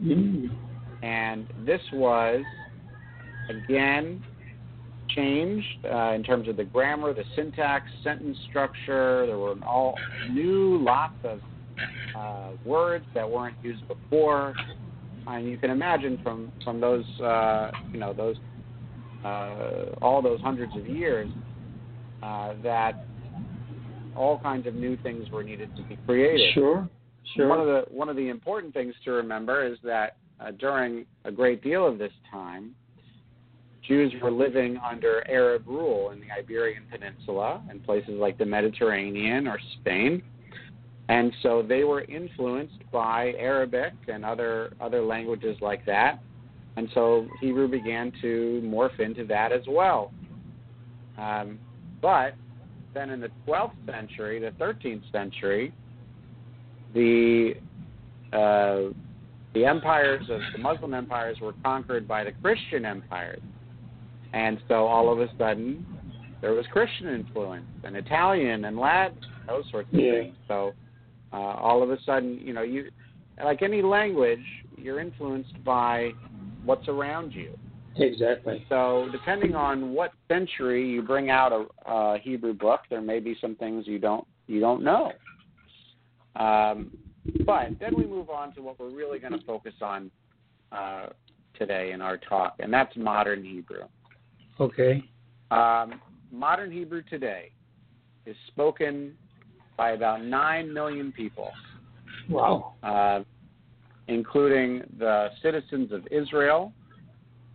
Mm. 0.00 0.50
And 1.02 1.48
this 1.66 1.80
was, 1.92 2.44
again, 3.50 4.22
changed 5.14 5.84
uh, 5.84 6.12
in 6.12 6.22
terms 6.22 6.48
of 6.48 6.56
the 6.56 6.64
grammar, 6.64 7.12
the 7.12 7.24
syntax, 7.36 7.86
sentence 8.04 8.36
structure. 8.48 9.26
There 9.26 9.38
were 9.38 9.56
all 9.66 9.94
new 10.30 10.78
lots 10.82 11.14
of 11.24 11.40
uh, 12.16 12.50
words 12.64 13.04
that 13.14 13.28
weren't 13.28 13.56
used 13.62 13.86
before. 13.88 14.54
And 15.26 15.46
you 15.46 15.58
can 15.58 15.70
imagine 15.70 16.18
from 16.22 16.50
from 16.64 16.80
those 16.80 17.04
uh, 17.20 17.70
you 17.92 17.98
know 17.98 18.12
those 18.12 18.36
uh, 19.24 19.96
all 20.00 20.22
those 20.22 20.40
hundreds 20.40 20.74
of 20.76 20.86
years 20.86 21.28
uh, 22.22 22.54
that 22.62 23.04
all 24.16 24.38
kinds 24.38 24.66
of 24.66 24.74
new 24.74 24.96
things 24.98 25.30
were 25.30 25.42
needed 25.42 25.74
to 25.76 25.82
be 25.84 25.96
created. 26.06 26.52
Sure. 26.54 26.88
Sure. 27.36 27.48
One 27.48 27.60
of 27.60 27.66
the 27.66 27.84
one 27.90 28.08
of 28.08 28.16
the 28.16 28.28
important 28.28 28.74
things 28.74 28.94
to 29.04 29.12
remember 29.12 29.64
is 29.64 29.78
that 29.84 30.16
uh, 30.40 30.50
during 30.52 31.04
a 31.24 31.30
great 31.30 31.62
deal 31.62 31.86
of 31.86 31.98
this 31.98 32.12
time, 32.30 32.74
Jews 33.90 34.14
were 34.22 34.30
living 34.30 34.78
under 34.88 35.28
Arab 35.28 35.66
rule 35.66 36.10
in 36.10 36.20
the 36.20 36.30
Iberian 36.30 36.84
Peninsula 36.88 37.60
and 37.68 37.84
places 37.84 38.14
like 38.14 38.38
the 38.38 38.46
Mediterranean 38.46 39.48
or 39.48 39.58
Spain, 39.80 40.22
and 41.08 41.32
so 41.42 41.60
they 41.60 41.82
were 41.82 42.02
influenced 42.02 42.88
by 42.92 43.32
Arabic 43.36 43.94
and 44.06 44.24
other 44.24 44.74
other 44.80 45.02
languages 45.02 45.56
like 45.60 45.84
that, 45.86 46.20
and 46.76 46.88
so 46.94 47.26
Hebrew 47.40 47.66
began 47.66 48.12
to 48.22 48.62
morph 48.64 49.00
into 49.00 49.26
that 49.26 49.50
as 49.50 49.62
well. 49.68 50.12
Um, 51.18 51.58
but 52.00 52.36
then 52.94 53.10
in 53.10 53.20
the 53.20 53.30
12th 53.44 53.72
century, 53.86 54.38
the 54.38 54.52
13th 54.64 55.02
century, 55.10 55.74
the 56.94 57.54
uh, 58.32 58.94
the 59.52 59.64
empires 59.64 60.22
of 60.30 60.40
the 60.52 60.58
Muslim 60.58 60.94
empires 60.94 61.38
were 61.42 61.54
conquered 61.64 62.06
by 62.06 62.22
the 62.22 62.30
Christian 62.40 62.84
empires, 62.84 63.42
and 64.32 64.58
so 64.68 64.86
all 64.86 65.12
of 65.12 65.20
a 65.20 65.28
sudden 65.38 65.86
there 66.40 66.52
was 66.52 66.66
Christian 66.72 67.08
influence 67.08 67.66
and 67.84 67.96
Italian 67.96 68.64
and 68.64 68.78
Latin, 68.78 69.18
those 69.46 69.64
sorts 69.70 69.92
of 69.92 70.00
Yeah. 70.00 70.12
things. 70.12 70.36
So 70.48 70.74
uh, 71.32 71.36
all 71.36 71.82
of 71.82 71.90
a 71.90 71.98
sudden, 72.04 72.38
you 72.38 72.52
know, 72.52 72.62
you 72.62 72.90
like 73.42 73.62
any 73.62 73.82
language, 73.82 74.44
you're 74.76 75.00
influenced 75.00 75.62
by 75.64 76.10
what's 76.64 76.88
around 76.88 77.32
you. 77.32 77.50
Exactly. 77.96 78.64
So, 78.68 79.08
depending 79.12 79.54
on 79.54 79.92
what 79.92 80.12
century 80.28 80.88
you 80.88 81.02
bring 81.02 81.30
out 81.30 81.52
a, 81.52 81.90
a 81.90 82.18
Hebrew 82.18 82.52
book, 82.52 82.80
there 82.88 83.00
may 83.00 83.18
be 83.18 83.36
some 83.40 83.56
things 83.56 83.86
you 83.86 83.98
don't 83.98 84.26
you 84.46 84.60
don't 84.60 84.82
know. 84.82 85.12
Um, 86.36 86.90
but 87.44 87.70
then 87.80 87.96
we 87.96 88.06
move 88.06 88.30
on 88.30 88.54
to 88.54 88.62
what 88.62 88.78
we're 88.78 88.90
really 88.90 89.18
going 89.18 89.32
to 89.32 89.44
focus 89.44 89.74
on 89.82 90.10
uh, 90.72 91.06
today 91.58 91.92
in 91.92 92.00
our 92.00 92.16
talk, 92.16 92.54
and 92.60 92.72
that's 92.72 92.96
modern 92.96 93.44
Hebrew. 93.44 93.82
Okay. 94.60 95.02
Um, 95.50 96.00
modern 96.30 96.70
Hebrew 96.70 97.02
today 97.02 97.50
is 98.26 98.36
spoken 98.48 99.16
by 99.76 99.92
about 99.92 100.22
nine 100.22 100.72
million 100.72 101.10
people, 101.12 101.50
Wow. 102.28 102.74
uh, 102.82 103.20
including 104.08 104.82
the 104.98 105.28
citizens 105.42 105.92
of 105.92 106.06
Israel. 106.10 106.72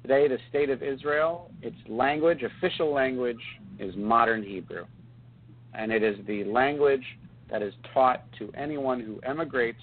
Today, 0.01 0.27
the 0.27 0.39
state 0.49 0.69
of 0.69 0.81
Israel, 0.81 1.51
its 1.61 1.77
language, 1.87 2.41
official 2.43 2.91
language, 2.91 3.41
is 3.79 3.95
modern 3.95 4.41
Hebrew. 4.41 4.85
And 5.73 5.91
it 5.91 6.01
is 6.01 6.17
the 6.25 6.43
language 6.45 7.05
that 7.51 7.61
is 7.61 7.73
taught 7.93 8.23
to 8.39 8.51
anyone 8.55 8.99
who 8.99 9.19
emigrates 9.21 9.81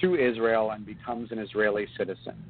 to 0.00 0.14
Israel 0.14 0.70
and 0.70 0.86
becomes 0.86 1.30
an 1.30 1.38
Israeli 1.38 1.86
citizen. 1.98 2.42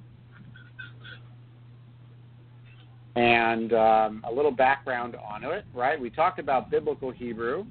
And 3.14 3.72
um, 3.74 4.24
a 4.28 4.32
little 4.32 4.50
background 4.50 5.16
on 5.16 5.44
it, 5.44 5.64
right? 5.74 6.00
We 6.00 6.08
talked 6.08 6.38
about 6.38 6.70
biblical 6.70 7.10
Hebrew, 7.10 7.66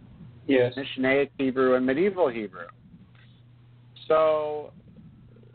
Yes. 0.47 0.73
Mishnaic 0.75 1.29
Hebrew 1.37 1.75
and 1.75 1.85
medieval 1.85 2.27
Hebrew. 2.27 2.65
So 4.07 4.71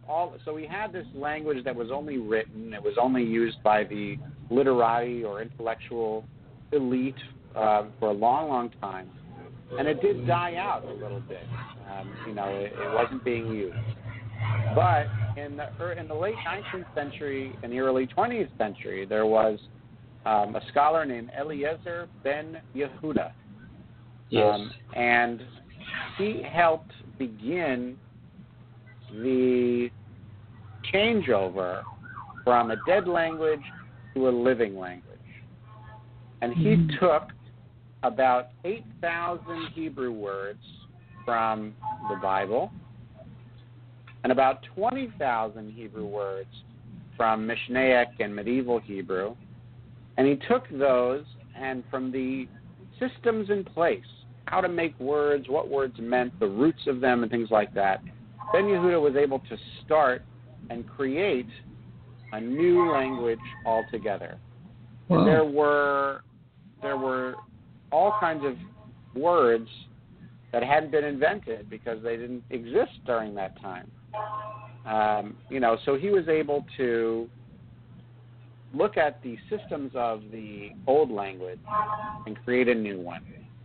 all 0.09 0.35
so 0.45 0.55
we 0.55 0.67
had 0.67 0.93
this 0.93 1.07
language 1.15 1.65
that 1.65 1.75
was 1.75 1.91
only 1.93 2.19
written, 2.19 2.73
it 2.73 2.83
was 2.83 2.95
only 3.01 3.23
used 3.23 3.63
by 3.63 3.85
the 3.85 4.17
literati 4.51 5.25
or 5.25 5.43
intellectual 5.43 6.25
elite 6.73 7.15
uh, 7.55 7.85
for 7.99 8.09
a 8.09 8.13
long, 8.13 8.49
long 8.49 8.71
time. 8.81 9.11
and 9.79 9.89
it 9.89 10.01
did 10.01 10.27
die 10.27 10.55
out 10.57 10.85
a 10.85 10.93
little 10.93 11.21
bit. 11.21 11.45
Um, 11.91 12.13
you 12.27 12.35
know, 12.35 12.47
it, 12.49 12.73
it 12.73 12.95
wasn't 12.95 13.25
being 13.25 13.49
used. 13.49 13.77
But 14.75 15.07
in 15.37 15.57
the 15.57 15.69
er, 15.81 15.93
in 15.93 16.07
the 16.09 16.15
late 16.15 16.37
19th 16.47 16.87
century 16.95 17.55
and 17.63 17.73
the 17.73 17.81
early 17.81 18.07
20th 18.07 18.57
century, 18.59 19.05
there 19.07 19.27
was 19.27 19.59
um, 20.27 20.57
a 20.57 20.61
scholar 20.71 21.05
named 21.07 21.31
Eliezer 21.39 22.09
ben 22.25 22.61
Yehuda, 22.75 23.31
Yes. 24.29 24.55
um, 24.55 24.73
and 24.95 25.41
he 26.19 26.43
helped 26.43 26.93
begin 27.19 27.97
the 29.23 29.89
changeover 30.93 31.83
from 32.45 32.73
a 32.73 32.77
dead 32.87 33.07
language 33.07 33.63
to 34.15 34.29
a 34.29 34.31
living 34.31 34.77
language. 34.79 35.05
And 36.43 36.53
he 36.55 36.77
Mhm. 36.77 36.99
took 36.99 37.33
about 38.03 38.51
8,000 38.65 39.69
Hebrew 39.69 40.13
words 40.13 40.63
from 41.25 41.77
the 42.09 42.17
Bible 42.17 42.73
and 44.23 44.33
about 44.33 44.63
20,000 44.75 45.71
Hebrew 45.71 46.07
words 46.07 46.51
from 47.17 47.47
Mishnaic 47.47 48.09
and 48.21 48.35
medieval 48.35 48.79
Hebrew. 48.79 49.37
And 50.17 50.27
he 50.27 50.37
took 50.49 50.65
those 50.71 51.25
and 51.59 51.83
from 51.91 52.11
the 52.13 52.47
systems 52.99 53.51
in 53.51 53.65
place, 53.65 54.05
how 54.47 54.61
to 54.61 54.69
make 54.69 54.99
words, 55.01 55.49
what 55.49 55.69
words 55.69 55.95
meant, 55.99 56.39
the 56.41 56.47
roots 56.47 56.87
of 56.87 57.01
them, 57.01 57.23
and 57.23 57.31
things 57.31 57.51
like 57.51 57.75
that, 57.75 58.03
Ben 58.53 58.65
Yehuda 58.65 59.01
was 59.01 59.17
able 59.17 59.41
to 59.41 59.57
start 59.85 60.23
and 60.71 60.87
create 60.89 61.49
a 62.33 62.41
new 62.41 62.91
language 62.93 63.39
altogether. 63.65 64.39
Wow. 65.09 65.25
There 65.25 65.45
were 65.45 66.23
there 66.83 66.97
were 66.97 67.35
all 67.91 68.17
kinds 68.21 68.45
of 68.45 68.57
words 69.21 69.69
that 70.53 70.63
hadn't 70.63 70.91
been 70.91 71.05
invented 71.05 71.71
because 71.71 72.03
they 72.03 72.17
didn't 72.17 72.45
exist 72.51 72.93
during 73.05 73.35
that 73.35 73.61
time. 73.61 73.91
Um, 74.87 75.37
you 75.51 75.59
know, 75.59 75.77
so 75.85 75.97
he 75.97 76.11
was 76.11 76.29
able 76.29 76.65
to 76.77 77.29
look 78.73 78.97
at 78.97 79.23
the 79.23 79.37
systems 79.49 79.93
of 79.95 80.23
the 80.33 80.71
old 80.87 81.11
language 81.11 81.61
and 82.27 82.37
create 82.45 82.69
a 82.69 82.75
new 82.75 83.01
one, 83.01 83.23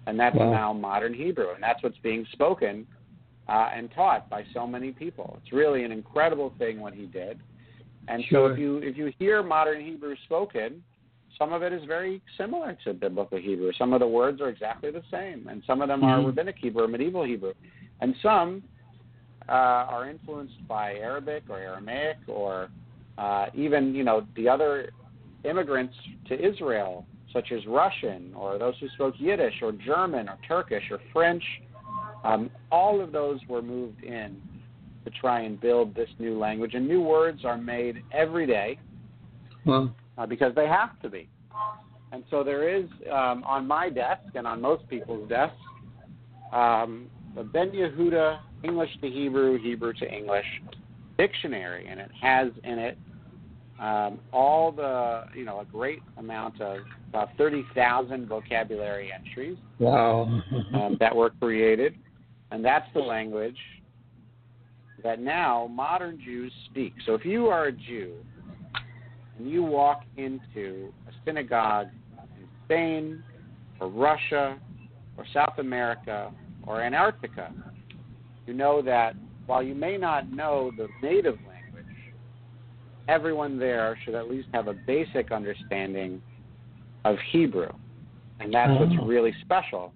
and 0.08 0.20
that's 0.20 0.36
Wow. 0.36 0.52
now 0.52 0.74
modern 0.74 1.14
Hebrew, 1.14 1.52
and 1.54 1.62
that's 1.64 1.82
what's 1.84 1.98
being 2.00 2.26
spoken 2.32 2.88
uh, 3.48 3.70
and 3.74 3.92
taught 3.92 4.30
by 4.30 4.46
so 4.54 4.66
many 4.68 4.92
people. 4.92 5.36
It's 5.42 5.52
really 5.52 5.84
an 5.84 5.92
incredible 5.92 6.52
thing 6.58 6.80
what 6.80 6.94
he 6.94 7.06
did. 7.08 7.40
And 8.08 8.24
so 8.32 8.46
if 8.48 8.58
you 8.58 8.78
if 8.78 8.98
you 8.98 9.12
hear 9.20 9.44
modern 9.44 9.82
Hebrew 9.86 10.16
spoken, 10.26 10.84
some 11.38 11.54
of 11.54 11.64
it 11.64 11.72
is 11.74 11.84
very 11.86 12.22
similar 12.38 12.78
to 12.84 12.94
biblical 12.94 13.38
Hebrew. 13.38 13.72
Some 13.78 13.94
of 13.94 14.00
the 14.00 14.08
words 14.08 14.42
are 14.42 14.50
exactly 14.50 14.92
the 14.92 15.04
same, 15.10 15.48
and 15.50 15.64
some 15.66 15.82
of 15.82 15.88
them 15.88 16.04
are 16.04 16.20
Mhm. 16.20 16.26
rabbinic 16.28 16.58
Hebrew 16.60 16.84
or 16.84 16.88
medieval 16.88 17.24
Hebrew, 17.24 17.54
and 18.02 18.16
some 18.18 18.64
uh, 19.50 19.86
are 19.90 20.08
influenced 20.10 20.66
by 20.68 20.96
Arabic 20.96 21.50
or 21.50 21.58
Aramaic 21.58 22.18
or 22.28 22.70
uh, 23.18 23.48
even 23.54 23.94
you 23.96 24.04
know 24.04 24.26
the 24.36 24.48
other 24.48 24.92
immigrants 25.44 25.96
to 26.28 26.34
Israel, 26.36 27.06
such 27.34 27.52
as 27.52 27.66
Russian 27.66 28.34
or 28.36 28.58
those 28.58 28.76
who 28.80 28.88
spoke 28.90 29.16
Yiddish 29.18 29.56
or 29.62 29.72
German 29.72 30.30
or 30.30 30.38
Turkish 30.48 30.84
or 30.92 31.00
French. 31.12 31.44
Um, 32.24 32.52
all 32.72 33.02
of 33.02 33.12
those 33.12 33.40
were 33.50 33.62
moved 33.64 34.04
in 34.04 34.40
to 35.06 35.10
try 35.10 35.42
and 35.42 35.60
build 35.60 35.96
this 35.96 36.10
new 36.20 36.38
language, 36.38 36.76
and 36.76 36.88
new 36.88 37.02
words 37.02 37.44
are 37.46 37.58
made 37.58 38.04
every 38.14 38.46
day 38.46 38.80
Wow. 39.66 39.90
uh, 40.18 40.28
because 40.28 40.54
they 40.54 40.68
have 40.68 41.00
to 41.02 41.10
be. 41.10 41.28
And 42.12 42.24
so 42.30 42.44
there 42.44 42.70
is 42.70 42.86
um, 43.12 43.44
on 43.46 43.66
my 43.66 43.90
desk 43.90 44.22
and 44.36 44.46
on 44.46 44.62
most 44.62 44.88
people's 44.90 45.28
desks 45.30 45.56
um, 46.52 47.08
the 47.36 47.44
Ben 47.44 47.72
Yehuda 47.72 48.40
English 48.64 48.90
to 49.02 49.10
Hebrew, 49.10 49.58
Hebrew 49.58 49.94
to 49.94 50.14
English 50.14 50.46
dictionary, 51.18 51.88
and 51.88 52.00
it 52.00 52.12
has 52.20 52.50
in 52.64 52.78
it 52.78 52.98
um, 53.82 54.20
all 54.32 54.72
the 54.72 55.24
you 55.36 55.44
know 55.44 55.60
a 55.60 55.66
great 55.66 56.00
amount 56.18 56.62
of 56.62 56.78
about 57.10 57.30
thirty 57.38 57.66
thousand 57.76 58.28
vocabulary 58.28 59.12
entries 59.12 59.58
Wow. 59.80 60.42
um, 60.74 60.98
that 61.00 61.14
were 61.16 61.32
created, 61.42 61.96
and 62.52 62.64
that's 62.64 62.86
the 62.94 63.00
language 63.02 63.58
that 65.04 65.20
now 65.20 65.68
modern 65.68 66.20
Jews 66.24 66.54
speak. 66.70 66.94
So 67.08 67.16
if 67.16 67.26
you 67.26 67.48
are 67.48 67.66
a 67.66 67.72
Jew 67.72 68.14
and 69.40 69.50
you 69.50 69.64
walk 69.64 70.04
into 70.16 70.94
a 71.08 71.12
synagogue 71.26 71.88
in 72.40 72.48
Spain 72.66 73.24
or 73.80 73.90
Russia 73.90 74.60
or 75.18 75.26
South 75.34 75.58
America 75.58 76.32
or 76.68 76.84
Antarctica, 76.84 77.52
you 78.46 78.54
know 78.54 78.84
that 78.84 79.16
while 79.48 79.64
you 79.64 79.74
may 79.74 79.98
not 79.98 80.32
know 80.32 80.72
the 80.78 80.88
native 81.02 81.34
language, 81.36 81.51
everyone 83.08 83.58
there 83.60 83.98
should 84.04 84.16
at 84.16 84.30
least 84.30 84.48
have 84.54 84.68
a 84.68 84.74
basic 84.74 85.32
understanding 85.32 86.22
of 87.06 87.18
Hebrew. 87.32 87.70
And 88.40 88.54
that's 88.54 88.72
Oh. 88.72 88.86
what's 88.86 89.08
really 89.08 89.34
special 89.42 89.94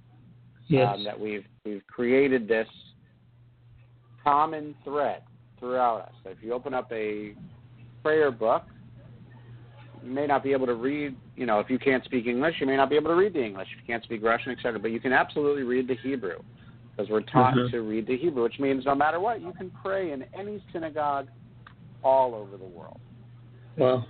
yes. 0.68 0.96
um, 0.96 1.04
that 1.04 1.20
we've 1.20 1.46
we've 1.66 1.86
created 1.88 2.48
this 2.48 2.68
common 4.24 4.76
thread 4.84 5.22
throughout 5.60 6.02
us. 6.02 6.14
If 6.26 6.44
you 6.44 6.54
open 6.54 6.74
up 6.74 6.92
a 6.92 7.36
prayer 8.04 8.32
book, 8.32 8.64
you 10.04 10.12
may 10.12 10.28
not 10.28 10.44
be 10.44 10.52
able 10.52 10.68
to 10.68 10.76
read. 10.76 11.16
You 11.36 11.46
know, 11.46 11.60
if 11.60 11.70
you 11.70 11.80
can't 11.80 12.04
speak 12.06 12.28
English, 12.28 12.56
you 12.60 12.68
may 12.68 12.76
not 12.78 12.90
be 12.90 12.96
able 12.96 13.10
to 13.10 13.16
read 13.16 13.34
the 13.34 13.44
English. 13.44 13.68
If 13.74 13.82
you 13.88 13.94
can't 13.94 14.04
speak 14.04 14.24
Russian, 14.24 14.52
etc. 14.52 14.80
But 14.80 14.92
you 14.92 15.00
can 15.00 15.14
absolutely 15.14 15.64
read 15.64 15.88
the 15.88 15.96
Hebrew 15.96 16.38
because 16.96 17.10
we're 17.10 17.22
taught 17.22 17.56
Mhm. 17.56 17.72
to 17.72 17.82
read 17.82 18.08
the 18.08 18.18
Hebrew, 18.18 18.44
which 18.44 18.60
means 18.60 18.86
no 18.86 18.96
matter 18.96 19.20
what, 19.20 19.42
you 19.42 19.52
can 19.54 19.72
pray 19.72 20.12
in 20.12 20.24
any 20.34 20.64
synagogue 20.72 21.28
all 22.06 22.36
over 22.36 22.56
the 22.56 22.64
world. 22.66 23.00
Well, 23.78 24.08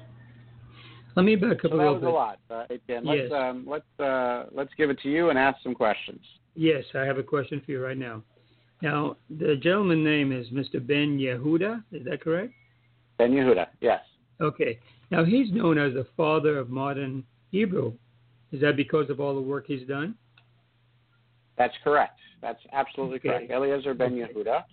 Let 1.15 1.23
me 1.23 1.37
back 1.37 1.63
up 1.63 1.71
So 1.71 1.75
a 1.75 1.77
that 1.77 1.77
little 1.77 1.93
was 1.93 2.01
bit. 2.01 2.09
a 2.09 2.11
lot. 2.11 2.39
Uh, 2.49 2.65
let's 2.69 3.21
Yes. 3.21 3.31
um, 3.31 3.65
let's 3.65 3.99
uh, 3.99 4.47
let's 4.51 4.73
give 4.75 4.89
it 4.89 4.99
to 5.03 5.09
you 5.09 5.29
and 5.29 5.39
ask 5.39 5.63
some 5.63 5.73
questions. 5.73 6.19
Yes, 6.55 6.83
I 6.93 6.99
have 7.05 7.17
a 7.17 7.23
question 7.23 7.61
for 7.65 7.71
you 7.71 7.81
right 7.81 7.97
now. 7.97 8.21
Now, 8.81 9.15
the 9.29 9.55
gentleman 9.55 10.03
name 10.03 10.33
is 10.33 10.47
Mr. 10.49 10.85
Ben 10.85 11.17
Yehuda. 11.17 11.83
Is 11.93 12.03
that 12.03 12.19
correct? 12.21 12.51
Ben 13.17 13.31
Yehuda, 13.31 13.67
yes. 13.79 14.01
Okay. 14.41 14.77
Now, 15.09 15.23
he's 15.23 15.49
known 15.53 15.77
as 15.77 15.93
the 15.93 16.05
father 16.17 16.57
of 16.59 16.69
modern 16.69 17.23
Hebrew. 17.51 17.93
Is 18.51 18.59
that 18.61 18.75
because 18.75 19.09
of 19.09 19.21
all 19.21 19.33
the 19.35 19.41
work 19.41 19.65
he's 19.67 19.87
done? 19.87 20.15
That's 21.57 21.73
correct. 21.83 22.19
That's 22.41 22.59
absolutely 22.73 23.17
Okay. 23.19 23.29
correct. 23.29 23.51
Eliezer 23.51 23.93
ben 23.93 24.21
Okay. 24.21 24.33
Yehuda 24.33 24.63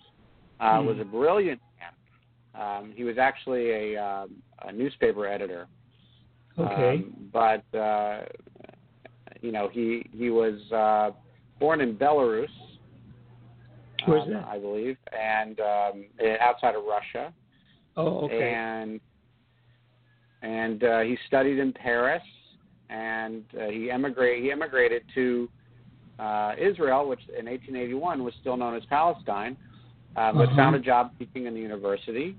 uh, 0.60 0.80
Hmm. 0.80 0.86
was 0.86 0.98
a 0.98 1.04
brilliant. 1.04 1.60
Um, 2.54 2.92
he 2.94 3.04
was 3.04 3.18
actually 3.18 3.70
a, 3.70 3.96
um, 3.96 4.30
a 4.62 4.72
newspaper 4.72 5.26
editor. 5.26 5.68
Okay. 6.58 7.04
Um, 7.04 7.14
but 7.32 7.78
uh, 7.78 8.24
you 9.40 9.52
know, 9.52 9.68
he 9.72 10.06
he 10.12 10.30
was 10.30 10.60
uh, 10.72 11.10
born 11.58 11.80
in 11.80 11.96
Belarus. 11.96 12.48
Where's 14.06 14.22
um, 14.24 14.32
that? 14.34 14.44
I 14.44 14.58
believe, 14.58 14.96
and 15.18 15.60
um, 15.60 16.04
eh, 16.20 16.36
outside 16.40 16.74
of 16.74 16.82
Russia. 16.84 17.32
oh, 17.96 18.24
okay. 18.24 18.52
And 18.52 19.00
and 20.42 20.84
uh, 20.84 21.00
he 21.00 21.16
studied 21.26 21.58
in 21.58 21.72
Paris, 21.72 22.22
and 22.90 23.44
uh, 23.58 23.66
he 23.66 23.90
emigrated. 23.90 24.44
He 24.44 24.52
emigrated 24.52 25.04
to 25.14 25.48
uh, 26.18 26.52
Israel, 26.58 27.08
which 27.08 27.20
in 27.28 27.46
1881 27.46 28.22
was 28.22 28.34
still 28.40 28.56
known 28.56 28.76
as 28.76 28.82
Palestine, 28.86 29.56
uh, 30.16 30.32
but 30.32 30.48
Uh-huh. 30.48 30.56
found 30.56 30.76
a 30.76 30.78
job 30.78 31.10
teaching 31.18 31.46
in 31.46 31.54
the 31.54 31.60
university. 31.60 32.36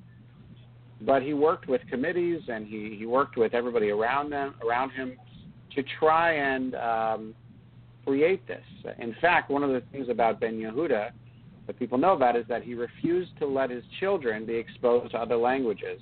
But 1.01 1.21
he 1.21 1.33
worked 1.33 1.67
with 1.67 1.81
committees, 1.87 2.41
and 2.47 2.65
he, 2.65 2.95
he 2.97 3.05
worked 3.05 3.35
with 3.35 3.53
everybody 3.53 3.89
around 3.89 4.29
them 4.29 4.55
around 4.65 4.91
him 4.91 5.17
to 5.75 5.83
try 5.99 6.33
and 6.33 6.75
um, 6.75 7.35
create 8.05 8.45
this. 8.47 8.63
In 8.99 9.15
fact, 9.19 9.49
one 9.49 9.63
of 9.63 9.71
the 9.71 9.81
things 9.91 10.07
about 10.09 10.39
Ben 10.39 10.59
Yehuda 10.59 11.09
that 11.67 11.79
people 11.79 11.97
know 11.97 12.13
about 12.13 12.35
is 12.35 12.45
that 12.47 12.61
he 12.63 12.73
refused 12.75 13.31
to 13.39 13.45
let 13.45 13.69
his 13.69 13.83
children 13.99 14.45
be 14.45 14.55
exposed 14.55 15.11
to 15.11 15.17
other 15.17 15.35
languages. 15.37 15.99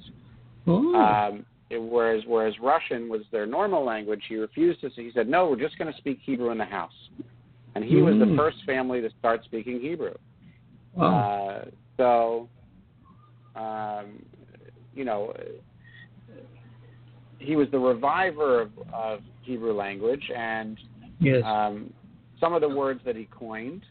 Um, 0.95 1.45
it, 1.69 1.77
whereas 1.81 2.23
whereas 2.27 2.53
Russian 2.61 3.09
was 3.09 3.21
their 3.31 3.45
normal 3.45 3.83
language, 3.85 4.23
he 4.27 4.35
refused 4.35 4.81
to. 4.81 4.89
He 4.89 5.11
said, 5.13 5.27
"No, 5.29 5.49
we're 5.49 5.55
just 5.55 5.77
going 5.77 5.91
to 5.91 5.97
speak 5.97 6.19
Hebrew 6.23 6.51
in 6.51 6.57
the 6.57 6.65
house." 6.65 6.91
And 7.75 7.83
he 7.83 8.01
was 8.01 8.15
the 8.19 8.25
Mm. 8.25 8.35
first 8.35 8.57
family 8.65 8.99
to 9.01 9.09
start 9.19 9.43
speaking 9.45 9.79
Hebrew. 9.79 10.13
Wow. 10.95 11.61
Uh, 11.63 11.65
so, 11.97 12.49
um, 13.55 14.23
you 14.93 15.05
know, 15.05 15.33
he 17.39 17.55
was 17.55 17.67
the 17.71 17.79
reviver 17.79 18.61
of, 18.61 18.71
of 18.93 19.19
Hebrew 19.41 19.73
language, 19.73 20.23
and 20.35 20.79
yes. 21.19 21.41
um, 21.45 21.93
some 22.39 22.53
of 22.53 22.61
the 22.61 22.69
words 22.69 23.01
that 23.05 23.15
he 23.15 23.27
coined, 23.31 23.83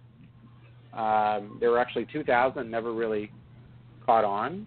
um, 0.92 1.56
there 1.60 1.70
were 1.70 1.78
actually 1.78 2.06
2,000 2.12 2.70
never 2.70 2.92
really 2.92 3.30
caught 4.04 4.24
on 4.24 4.66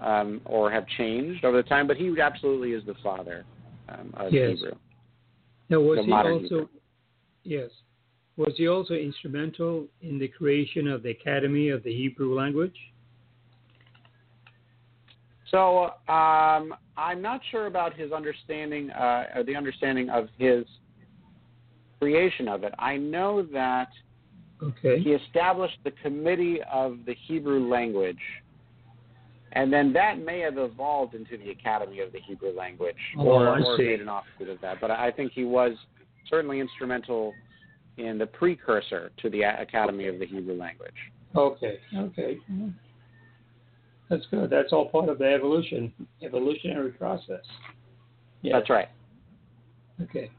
um, 0.00 0.40
or 0.44 0.70
have 0.70 0.86
changed 0.98 1.44
over 1.44 1.56
the 1.56 1.68
time, 1.68 1.86
but 1.86 1.96
he 1.96 2.14
absolutely 2.20 2.72
is 2.72 2.84
the 2.86 2.94
father 3.02 3.44
um, 3.88 4.12
of 4.16 4.32
Yes. 4.32 4.50
Hebrew. 4.56 4.72
now, 5.68 5.80
was 5.80 6.04
he 6.04 6.12
also? 6.12 6.38
Hebrew. 6.38 6.68
Yes. 7.44 7.70
Was 8.36 8.52
he 8.56 8.68
also 8.68 8.94
instrumental 8.94 9.86
in 10.02 10.18
the 10.18 10.28
creation 10.28 10.86
of 10.88 11.02
the 11.02 11.10
Academy 11.10 11.70
of 11.70 11.82
the 11.82 11.94
Hebrew 11.94 12.34
Language? 12.34 12.76
So 15.50 15.84
um, 16.08 16.74
I'm 16.96 17.22
not 17.22 17.40
sure 17.50 17.66
about 17.66 17.94
his 17.94 18.12
understanding, 18.12 18.90
uh, 18.90 19.26
or 19.36 19.44
the 19.44 19.56
understanding 19.56 20.10
of 20.10 20.28
his 20.38 20.64
creation 21.98 22.48
of 22.48 22.64
it. 22.64 22.74
I 22.78 22.96
know 22.96 23.42
that 23.52 23.88
Okay. 24.62 25.00
he 25.00 25.12
established 25.12 25.76
the 25.84 25.90
Committee 26.02 26.60
of 26.72 26.98
the 27.04 27.14
Hebrew 27.26 27.68
Language, 27.68 28.20
and 29.52 29.70
then 29.70 29.92
that 29.92 30.18
may 30.18 30.40
have 30.40 30.56
evolved 30.56 31.14
into 31.14 31.36
the 31.36 31.50
Academy 31.50 32.00
of 32.00 32.10
the 32.12 32.20
Hebrew 32.20 32.56
Language, 32.56 32.96
Oh, 33.18 33.26
or, 33.26 33.62
or 33.62 33.78
made 33.78 34.00
an 34.00 34.08
offshoot 34.08 34.48
of 34.48 34.60
that. 34.62 34.80
But 34.80 34.90
I 34.90 35.10
think 35.10 35.32
he 35.32 35.44
was 35.44 35.72
certainly 36.28 36.60
instrumental 36.60 37.34
in 37.98 38.18
the 38.18 38.26
precursor 38.26 39.10
to 39.22 39.30
the 39.30 39.42
Academy 39.42 40.06
of 40.08 40.18
the 40.18 40.26
Hebrew 40.26 40.54
Language. 40.54 40.94
Okay. 41.34 41.78
Okay. 41.96 42.38
That's 44.08 44.24
good. 44.30 44.50
That's 44.50 44.72
all 44.72 44.88
part 44.88 45.08
of 45.08 45.18
the 45.18 45.32
evolution, 45.32 45.92
evolutionary 46.22 46.92
process. 46.92 47.44
Yeah. 48.42 48.58
That's 48.58 48.70
right. 48.70 48.88
Okay. 50.00 50.30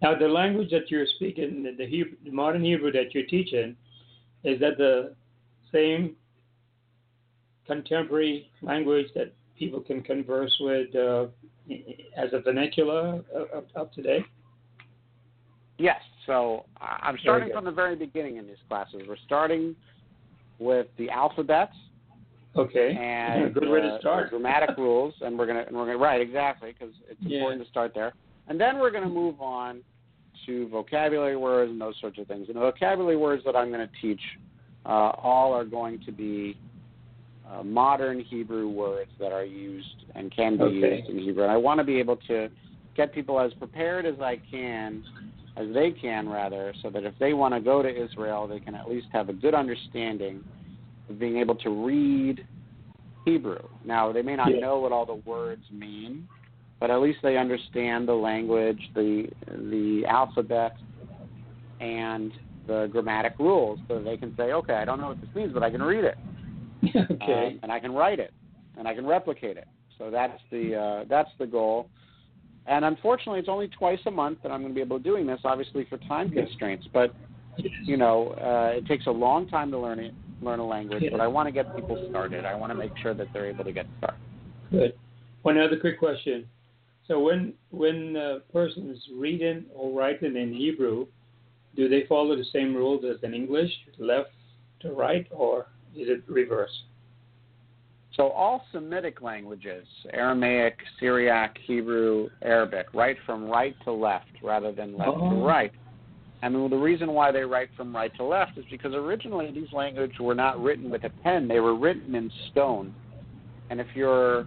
Now, 0.00 0.18
the 0.18 0.26
language 0.26 0.70
that 0.70 0.90
you're 0.90 1.06
speaking, 1.16 1.62
the, 1.62 1.72
the, 1.76 1.86
Hebrew, 1.86 2.16
the 2.24 2.30
modern 2.30 2.64
Hebrew 2.64 2.90
that 2.92 3.14
you're 3.14 3.26
teaching, 3.26 3.76
is 4.42 4.58
that 4.60 4.78
the 4.78 5.14
same 5.72 6.16
contemporary 7.66 8.50
language 8.62 9.06
that 9.14 9.32
people 9.56 9.80
can 9.80 10.02
converse 10.02 10.54
with 10.60 10.94
uh, 10.96 11.26
as 12.16 12.30
a 12.32 12.40
vernacular 12.40 13.22
uh, 13.34 13.58
up, 13.58 13.66
up 13.76 13.92
to 13.94 14.02
date? 14.02 14.24
Yes. 15.78 16.00
So 16.26 16.66
I'm 16.80 17.18
starting 17.22 17.50
from 17.52 17.64
the 17.64 17.72
very 17.72 17.96
beginning 17.96 18.36
in 18.36 18.46
these 18.46 18.56
classes. 18.68 19.02
We're 19.08 19.16
starting 19.24 19.74
with 20.58 20.86
the 20.98 21.10
alphabets. 21.10 21.72
Okay. 22.54 22.94
and 23.00 23.54
good 23.54 23.68
way 23.68 23.80
to 23.80 23.96
start. 24.00 24.30
grammatic 24.30 24.76
rules, 24.76 25.14
and 25.20 25.38
we're 25.38 25.46
gonna 25.46 25.64
and 25.66 25.76
we're 25.76 25.86
gonna 25.86 25.98
right 25.98 26.20
exactly 26.20 26.72
because 26.72 26.94
it's 27.08 27.20
Yeah. 27.22 27.38
important 27.38 27.64
to 27.64 27.68
start 27.70 27.92
there, 27.94 28.12
and 28.48 28.60
then 28.60 28.78
we're 28.78 28.90
gonna 28.90 29.08
move 29.08 29.40
on 29.40 29.82
to 30.46 30.68
vocabulary 30.68 31.36
words 31.36 31.70
and 31.70 31.80
those 31.80 31.94
sorts 32.00 32.18
of 32.18 32.26
things. 32.26 32.48
And 32.48 32.56
the 32.56 32.60
vocabulary 32.60 33.16
words 33.16 33.42
that 33.44 33.56
I'm 33.56 33.70
going 33.70 33.86
to 33.86 33.92
teach 34.00 34.20
uh, 34.84 35.12
all 35.22 35.52
are 35.52 35.64
going 35.64 36.00
to 36.04 36.12
be 36.12 36.56
uh, 37.48 37.62
modern 37.62 38.20
Hebrew 38.20 38.68
words 38.68 39.10
that 39.20 39.32
are 39.32 39.44
used 39.44 40.04
and 40.14 40.34
can 40.34 40.56
be 40.56 40.64
Okay. 40.64 40.96
used 40.96 41.10
in 41.10 41.18
Hebrew. 41.18 41.42
And 41.44 41.52
I 41.52 41.56
want 41.56 41.78
to 41.78 41.84
be 41.84 41.98
able 41.98 42.16
to 42.28 42.48
get 42.96 43.14
people 43.14 43.38
as 43.40 43.52
prepared 43.54 44.06
as 44.06 44.20
I 44.20 44.40
can, 44.50 45.02
as 45.56 45.66
they 45.74 45.90
can 45.90 46.28
rather, 46.28 46.74
so 46.82 46.90
that 46.90 47.04
if 47.04 47.14
they 47.18 47.34
want 47.34 47.54
to 47.54 47.60
go 47.60 47.82
to 47.82 47.88
Israel, 48.04 48.46
they 48.48 48.60
can 48.60 48.74
at 48.74 48.88
least 48.88 49.08
have 49.12 49.28
a 49.28 49.32
good 49.32 49.54
understanding 49.54 50.42
of 51.08 51.18
being 51.18 51.36
able 51.36 51.54
to 51.56 51.84
read 51.84 52.44
Hebrew. 53.24 53.58
Now, 53.84 54.12
they 54.12 54.22
may 54.22 54.36
not 54.36 54.52
Yeah. 54.52 54.60
know 54.60 54.78
what 54.78 54.92
all 54.92 55.06
the 55.06 55.22
words 55.26 55.64
mean, 55.70 56.28
but 56.80 56.90
at 56.90 57.00
least 57.00 57.20
they 57.22 57.36
understand 57.36 58.08
the 58.08 58.14
language, 58.14 58.80
the 58.94 59.28
the 59.46 60.04
alphabet, 60.06 60.72
and 61.80 62.32
the 62.66 62.88
grammatic 62.90 63.34
rules, 63.38 63.78
so 63.88 64.02
they 64.02 64.16
can 64.16 64.34
say, 64.36 64.52
okay, 64.52 64.74
I 64.74 64.84
don't 64.84 65.00
know 65.00 65.08
what 65.08 65.20
this 65.20 65.34
means, 65.34 65.52
but 65.52 65.62
I 65.62 65.70
can 65.70 65.82
read 65.82 66.04
it, 66.04 66.18
okay. 66.96 67.46
um, 67.46 67.60
and 67.62 67.70
I 67.70 67.78
can 67.78 67.92
write 67.92 68.20
it, 68.20 68.32
and 68.76 68.88
I 68.88 68.94
can 68.94 69.06
replicate 69.06 69.56
it. 69.56 69.66
So 69.98 70.10
that's 70.10 70.40
the 70.50 70.74
uh, 70.74 71.04
that's 71.08 71.30
the 71.38 71.46
goal. 71.46 71.88
And 72.66 72.84
unfortunately, 72.84 73.40
it's 73.40 73.48
only 73.48 73.68
twice 73.68 73.98
a 74.06 74.10
month 74.10 74.38
that 74.42 74.52
I'm 74.52 74.60
going 74.60 74.72
to 74.72 74.74
be 74.74 74.80
able 74.80 74.98
to 74.98 75.02
doing 75.02 75.26
this, 75.26 75.40
obviously 75.44 75.86
for 75.88 75.98
time 75.98 76.30
constraints. 76.30 76.86
But 76.92 77.14
you 77.84 77.96
know, 77.96 78.28
uh, 78.40 78.78
it 78.78 78.86
takes 78.86 79.06
a 79.06 79.10
long 79.10 79.48
time 79.48 79.70
to 79.72 79.78
learn 79.78 79.98
it, 79.98 80.14
learn 80.40 80.58
a 80.58 80.66
language. 80.66 81.04
But 81.10 81.20
I 81.20 81.26
want 81.26 81.48
to 81.48 81.52
get 81.52 81.74
people 81.74 82.06
started. 82.10 82.44
I 82.44 82.54
want 82.54 82.70
to 82.70 82.74
make 82.74 82.92
sure 83.02 83.14
that 83.14 83.26
they're 83.32 83.48
able 83.48 83.64
to 83.64 83.72
get 83.72 83.86
started. 83.98 84.20
Good. 84.70 84.94
One 85.42 85.58
other 85.58 85.78
quick 85.78 85.98
question. 85.98 86.46
So 87.08 87.18
when 87.18 87.52
when 87.70 88.16
a 88.16 88.40
person 88.52 88.90
is 88.90 89.02
reading 89.16 89.66
or 89.74 89.92
writing 89.92 90.36
in 90.36 90.54
Hebrew, 90.54 91.06
do 91.74 91.88
they 91.88 92.04
follow 92.08 92.36
the 92.36 92.44
same 92.52 92.74
rules 92.74 93.04
as 93.04 93.22
in 93.22 93.34
English, 93.34 93.70
left 93.98 94.30
to 94.80 94.92
right, 94.92 95.26
or 95.30 95.66
is 95.96 96.08
it 96.08 96.22
reverse? 96.28 96.70
So 98.16 98.28
all 98.28 98.64
Semitic 98.72 99.22
languages, 99.22 99.86
Aramaic, 100.12 100.76
Syriac, 101.00 101.56
Hebrew, 101.66 102.28
Arabic, 102.42 102.86
write 102.92 103.16
from 103.24 103.48
right 103.48 103.74
to 103.84 103.92
left 103.92 104.28
rather 104.42 104.70
than 104.70 104.96
left 104.96 105.12
Oh. 105.16 105.30
to 105.30 105.36
right. 105.36 105.72
And 106.42 106.70
the 106.70 106.76
reason 106.76 107.12
why 107.12 107.30
they 107.30 107.44
write 107.44 107.70
from 107.76 107.94
right 107.94 108.12
to 108.16 108.24
left 108.24 108.58
is 108.58 108.64
because 108.70 108.94
originally 108.94 109.50
these 109.52 109.72
languages 109.72 110.18
were 110.18 110.34
not 110.34 110.60
written 110.60 110.90
with 110.90 111.04
a 111.04 111.10
pen; 111.22 111.46
they 111.46 111.60
were 111.60 111.76
written 111.76 112.14
in 112.14 112.30
stone. 112.50 112.92
And 113.70 113.80
if 113.80 113.86
you're 113.94 114.46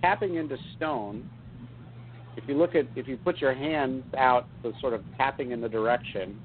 tapping 0.00 0.36
into 0.36 0.56
stone, 0.76 1.28
if 2.36 2.48
you 2.48 2.56
look 2.56 2.76
at 2.76 2.86
if 2.94 3.08
you 3.08 3.16
put 3.16 3.40
your 3.40 3.52
hands 3.52 4.04
out, 4.16 4.46
so 4.62 4.72
sort 4.80 4.94
of 4.94 5.02
tapping 5.16 5.50
in 5.50 5.60
the 5.60 5.68
direction, 5.68 6.38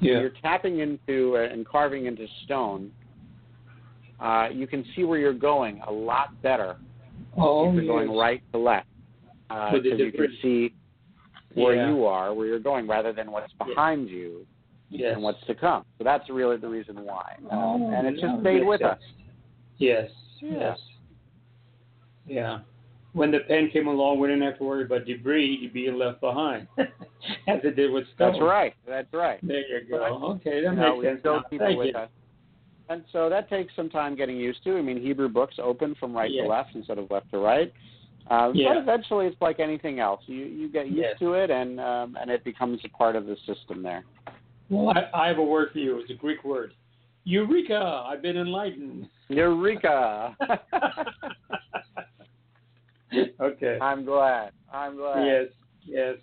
when 0.00 0.22
you're 0.22 0.32
tapping 0.42 0.78
into 0.78 1.36
and 1.36 1.66
carving 1.66 2.06
into 2.06 2.26
stone, 2.44 2.90
uh, 4.20 4.48
you 4.52 4.66
can 4.66 4.84
see 4.94 5.04
where 5.04 5.18
you're 5.18 5.32
going 5.32 5.80
a 5.86 5.92
lot 5.92 6.40
better 6.42 6.76
Oh, 7.36 7.68
if 7.68 7.74
you're 7.76 7.86
going 7.86 8.08
yes. 8.10 8.18
right 8.18 8.42
to 8.52 8.58
left. 8.58 8.86
Uh, 9.50 9.72
because 9.72 9.98
you 9.98 10.12
can 10.12 10.36
see 10.42 10.74
where 11.54 11.74
Yeah. 11.74 11.88
you 11.90 12.04
are, 12.04 12.34
where 12.34 12.46
you're 12.46 12.58
going, 12.58 12.86
rather 12.86 13.12
than 13.12 13.30
what's 13.30 13.52
Yeah. 13.60 13.66
behind 13.66 14.08
you 14.08 14.46
Yes. 14.90 15.14
and 15.14 15.22
what's 15.22 15.40
to 15.46 15.54
come. 15.54 15.84
So 15.98 16.04
that's 16.04 16.28
really 16.30 16.56
the 16.56 16.68
reason 16.68 17.04
why. 17.04 17.36
Um, 17.50 17.58
Oh, 17.58 17.90
and 17.92 18.06
it 18.06 18.16
yeah, 18.16 18.20
just 18.28 18.40
stayed 18.40 18.64
with 18.66 18.80
sense. 18.80 18.92
us. 18.92 18.98
Yes. 19.78 20.10
Yeah. 20.40 20.52
Yes. 20.58 20.78
Yeah. 22.26 22.58
When 23.12 23.30
the 23.30 23.40
pen 23.40 23.70
came 23.70 23.88
along, 23.88 24.18
we 24.20 24.28
didn't 24.28 24.42
have 24.42 24.58
to 24.58 24.64
worry 24.64 24.84
about 24.84 25.06
debris 25.06 25.68
being 25.72 25.96
left 25.96 26.20
behind, 26.20 26.68
as 26.78 27.60
it 27.64 27.74
did 27.74 27.90
with 27.90 28.04
stone. 28.14 28.32
That's 28.32 28.42
right. 28.42 28.74
That's 28.86 29.12
right. 29.12 29.38
There 29.42 29.58
you 29.60 29.86
But, 29.90 29.98
go. 30.10 30.26
Okay, 30.36 30.62
that 30.62 30.72
makes 30.74 31.02
sense. 31.04 31.20
still 31.20 31.42
keep 31.50 31.60
it 31.62 31.76
with 31.76 31.88
you. 31.88 31.94
us. 31.94 32.10
And 32.88 33.04
so 33.12 33.28
that 33.28 33.50
takes 33.50 33.74
some 33.76 33.90
time 33.90 34.16
getting 34.16 34.36
used 34.36 34.64
to. 34.64 34.78
I 34.78 34.82
mean, 34.82 35.00
Hebrew 35.00 35.28
books 35.28 35.56
open 35.62 35.94
from 36.00 36.14
right 36.14 36.30
Yes. 36.30 36.44
to 36.44 36.48
left 36.48 36.74
instead 36.74 36.98
of 36.98 37.10
left 37.10 37.30
to 37.30 37.38
right. 37.38 37.72
Um, 38.30 38.52
Yeah. 38.54 38.68
But 38.74 38.78
eventually, 38.78 39.26
it's 39.26 39.40
like 39.40 39.60
anything 39.60 40.00
else. 40.00 40.22
You 40.26 40.44
you 40.44 40.68
get 40.68 40.86
used 40.86 40.98
Yes. 40.98 41.18
to 41.18 41.34
it, 41.34 41.50
and 41.50 41.80
um, 41.80 42.16
and 42.20 42.30
it 42.30 42.44
becomes 42.44 42.80
a 42.84 42.88
part 42.88 43.16
of 43.16 43.26
the 43.26 43.36
system 43.46 43.82
there. 43.82 44.04
Well, 44.70 44.90
I, 44.96 45.24
I 45.24 45.28
have 45.28 45.38
a 45.38 45.44
word 45.44 45.70
for 45.72 45.78
you. 45.78 45.98
It's 45.98 46.10
a 46.10 46.14
Greek 46.14 46.44
word. 46.44 46.72
Eureka! 47.24 48.04
I've 48.06 48.22
been 48.22 48.36
enlightened. 48.38 49.08
Eureka! 49.28 50.36
okay. 53.40 53.78
I'm 53.80 54.04
glad. 54.04 54.52
I'm 54.72 54.96
glad. 54.96 55.24
Yes, 55.26 55.46
yes. 55.84 56.16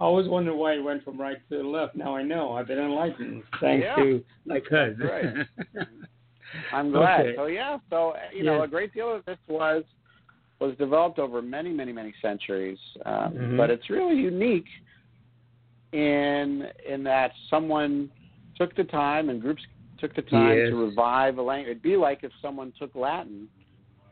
I 0.00 0.04
always 0.04 0.28
wondered 0.28 0.54
why 0.54 0.74
it 0.74 0.78
went 0.82 1.04
from 1.04 1.20
right 1.20 1.38
to 1.50 1.68
left. 1.68 1.96
Now 1.96 2.14
I 2.16 2.22
know. 2.22 2.52
I've 2.52 2.68
been 2.68 2.78
enlightened 2.78 3.42
thanks 3.60 3.84
Yeah. 3.84 3.96
to 3.96 4.24
my 4.46 4.60
cousin. 4.60 4.98
Right. 5.00 5.46
I'm 6.72 6.90
glad. 6.92 7.20
Okay. 7.26 7.36
So 7.36 7.46
yeah, 7.46 7.78
so 7.90 8.14
you 8.34 8.42
know, 8.44 8.62
a 8.62 8.68
great 8.68 8.94
deal 8.94 9.12
of 9.14 9.24
this 9.24 9.38
was 9.48 9.84
was 10.60 10.76
developed 10.76 11.18
over 11.18 11.40
many, 11.40 11.70
many, 11.70 11.92
many 11.92 12.12
centuries, 12.20 12.78
um, 13.06 13.32
Mhm. 13.32 13.56
but 13.56 13.70
it's 13.70 13.90
really 13.90 14.16
unique 14.16 14.66
in 15.92 16.68
in 16.86 17.02
that 17.04 17.32
someone 17.48 18.10
took 18.56 18.74
the 18.76 18.84
time 18.84 19.30
and 19.30 19.40
groups 19.40 19.62
took 19.98 20.14
the 20.14 20.22
time 20.22 20.56
Yes. 20.56 20.68
to 20.70 20.76
revive 20.76 21.38
a 21.38 21.42
language. 21.42 21.70
It'd 21.70 21.82
be 21.82 21.96
like 21.96 22.22
if 22.22 22.32
someone 22.40 22.72
took 22.78 22.94
Latin 22.94 23.48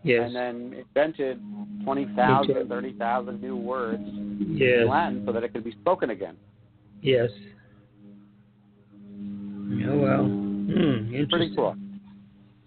yes. 0.06 0.22
and 0.24 0.34
then 0.34 0.74
invented 0.78 1.40
20,000, 1.84 2.68
30,000 2.68 3.40
new 3.40 3.56
words 3.56 4.02
yes. 4.04 4.80
in 4.82 4.88
Latin 4.88 5.22
so 5.26 5.32
that 5.32 5.44
it 5.44 5.52
could 5.52 5.64
be 5.64 5.72
spoken 5.72 6.10
again. 6.10 6.36
Yes. 7.02 7.30
Oh 9.88 9.98
well. 9.98 10.24
Interesting. 10.24 11.28
Pretty 11.30 11.56
cool. 11.56 11.76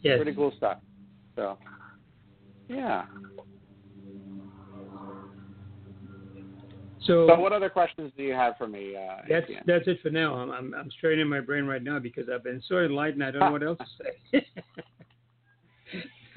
Yes. 0.01 0.17
Pretty 0.17 0.33
cool 0.33 0.53
stuff. 0.57 0.77
So, 1.35 1.57
yeah. 2.67 3.05
So, 7.05 7.27
So, 7.27 7.39
what 7.39 7.53
other 7.53 7.69
questions 7.69 8.11
do 8.15 8.23
you 8.23 8.33
have 8.33 8.55
for 8.57 8.67
me? 8.67 8.95
Uh, 8.95 9.21
that's 9.27 9.47
that's 9.65 9.87
it 9.87 9.99
for 10.01 10.09
now. 10.09 10.35
I'm 10.35 10.51
I'm, 10.51 10.73
I'm 10.75 10.91
straightening 10.91 11.27
my 11.27 11.39
brain 11.39 11.65
right 11.65 11.81
now 11.83 11.97
because 11.97 12.25
I've 12.33 12.43
been 12.43 12.61
so 12.67 12.79
enlightened. 12.79 13.23
I 13.23 13.31
don't 13.31 13.39
know 13.39 13.51
what 13.51 13.63
else 13.63 13.79
to 13.79 14.07
say. 14.31 14.47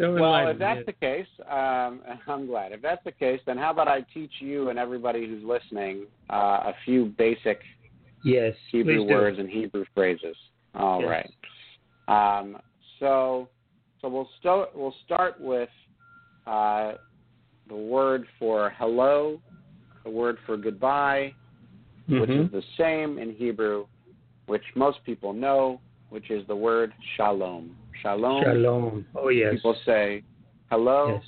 so 0.03 0.13
well, 0.15 0.49
if 0.49 0.59
that's 0.59 0.79
yes. 0.79 0.87
the 0.87 0.93
case, 0.93 1.27
um, 1.49 2.01
I'm 2.27 2.47
glad. 2.47 2.73
If 2.73 2.83
that's 2.83 3.05
the 3.05 3.13
case, 3.13 3.41
then 3.47 3.57
how 3.57 3.71
about 3.71 3.89
I 3.89 4.01
teach 4.13 4.33
you 4.41 4.71
and 4.71 4.79
everybody 4.79 5.27
who's 5.27 5.45
listening 5.45 6.07
uh, 6.31 6.71
a 6.71 6.73
few 6.85 7.07
basic 7.17 7.61
yes, 8.23 8.55
Hebrew 8.71 9.05
words 9.05 9.39
and 9.39 9.49
Hebrew 9.49 9.85
phrases. 9.95 10.37
All 10.75 11.01
Yes. 11.01 11.29
right. 12.09 12.39
Um, 12.39 12.59
so, 12.99 13.49
so 14.01 14.09
we'll 14.09 14.29
start. 14.41 14.71
We'll 14.75 14.95
start 15.05 15.41
with 15.41 15.69
uh, 16.47 16.95
the 17.69 17.77
word 17.77 18.25
for 18.39 18.73
hello, 18.77 19.41
the 20.05 20.11
word 20.11 20.37
for 20.47 20.57
goodbye, 20.57 21.35
which 22.09 22.29
Mhm. 22.29 22.47
is 22.47 22.51
the 22.51 22.65
same 22.77 23.19
in 23.19 23.33
Hebrew 23.33 23.87
which 24.47 24.63
most 24.75 24.99
people 25.05 25.33
know, 25.33 25.81
which 26.11 26.31
is 26.31 26.47
the 26.47 26.57
word 26.57 26.93
shalom. 27.17 27.77
Shalom. 28.03 28.43
Shalom. 28.45 29.07
Oh 29.15 29.29
yes. 29.29 29.55
People 29.55 29.77
say 29.87 30.23
hello 30.71 31.15
Yes. 31.15 31.23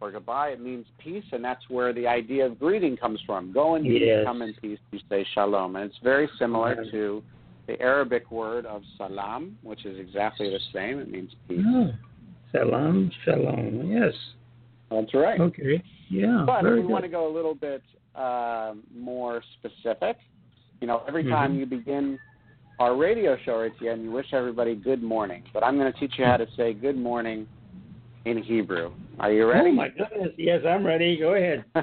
or 0.00 0.10
goodbye. 0.10 0.48
It 0.48 0.60
means 0.60 0.86
peace, 0.98 1.24
and 1.32 1.44
that's 1.44 1.62
where 1.68 1.92
the 1.92 2.06
idea 2.06 2.46
of 2.46 2.58
greeting 2.58 2.96
comes 2.96 3.20
from. 3.26 3.52
Go 3.52 3.76
in 3.76 3.84
peace, 3.84 4.02
Yes. 4.04 4.24
come 4.24 4.42
in 4.42 4.52
peace. 4.60 4.78
You 4.90 4.98
say 5.08 5.24
shalom, 5.34 5.76
and 5.76 5.84
it's 5.84 5.98
very 6.02 6.28
similar 6.38 6.74
Right. 6.74 6.90
to 6.90 7.22
the 7.66 7.80
Arabic 7.80 8.30
word 8.30 8.66
of 8.66 8.82
salam, 8.96 9.56
which 9.62 9.84
is 9.84 9.98
exactly 9.98 10.50
the 10.50 10.60
same. 10.72 10.98
It 10.98 11.10
means 11.10 11.34
peace. 11.48 11.64
Oh. 11.66 11.92
Salam. 12.52 13.10
Shalom. 13.24 13.90
Yes. 13.90 14.14
That's 14.90 15.12
right. 15.14 15.38
Okay. 15.38 15.82
Yeah. 16.08 16.44
But 16.46 16.64
if 16.64 16.72
we 16.72 16.80
good. 16.80 16.86
want 16.90 17.04
to 17.04 17.10
go 17.10 17.28
a 17.28 17.32
little 17.32 17.54
bit 17.54 17.82
um 18.14 18.82
more 18.92 19.42
specific, 19.58 20.16
you 20.80 20.86
know, 20.88 21.02
every 21.06 21.22
Mhm. 21.22 21.30
time 21.30 21.58
you 21.58 21.66
begin 21.66 22.18
our 22.78 22.96
radio 22.96 23.36
show, 23.44 23.60
Etienne, 23.60 24.02
you 24.02 24.10
wish 24.10 24.26
everybody 24.32 24.74
good 24.74 25.02
morning. 25.02 25.42
But 25.52 25.64
I'm 25.64 25.76
going 25.78 25.92
to 25.92 25.98
teach 25.98 26.14
you 26.18 26.24
how 26.24 26.36
to 26.36 26.46
say 26.56 26.72
good 26.72 26.96
morning 26.96 27.46
in 28.24 28.42
Hebrew. 28.42 28.92
Are 29.18 29.32
you 29.32 29.46
ready? 29.48 29.70
Oh 29.70 29.74
my 29.74 29.88
goodness. 29.88 30.32
Yes, 30.36 30.62
I'm 30.68 30.86
ready. 30.86 31.16
Go 31.18 31.34
ahead. 31.34 31.64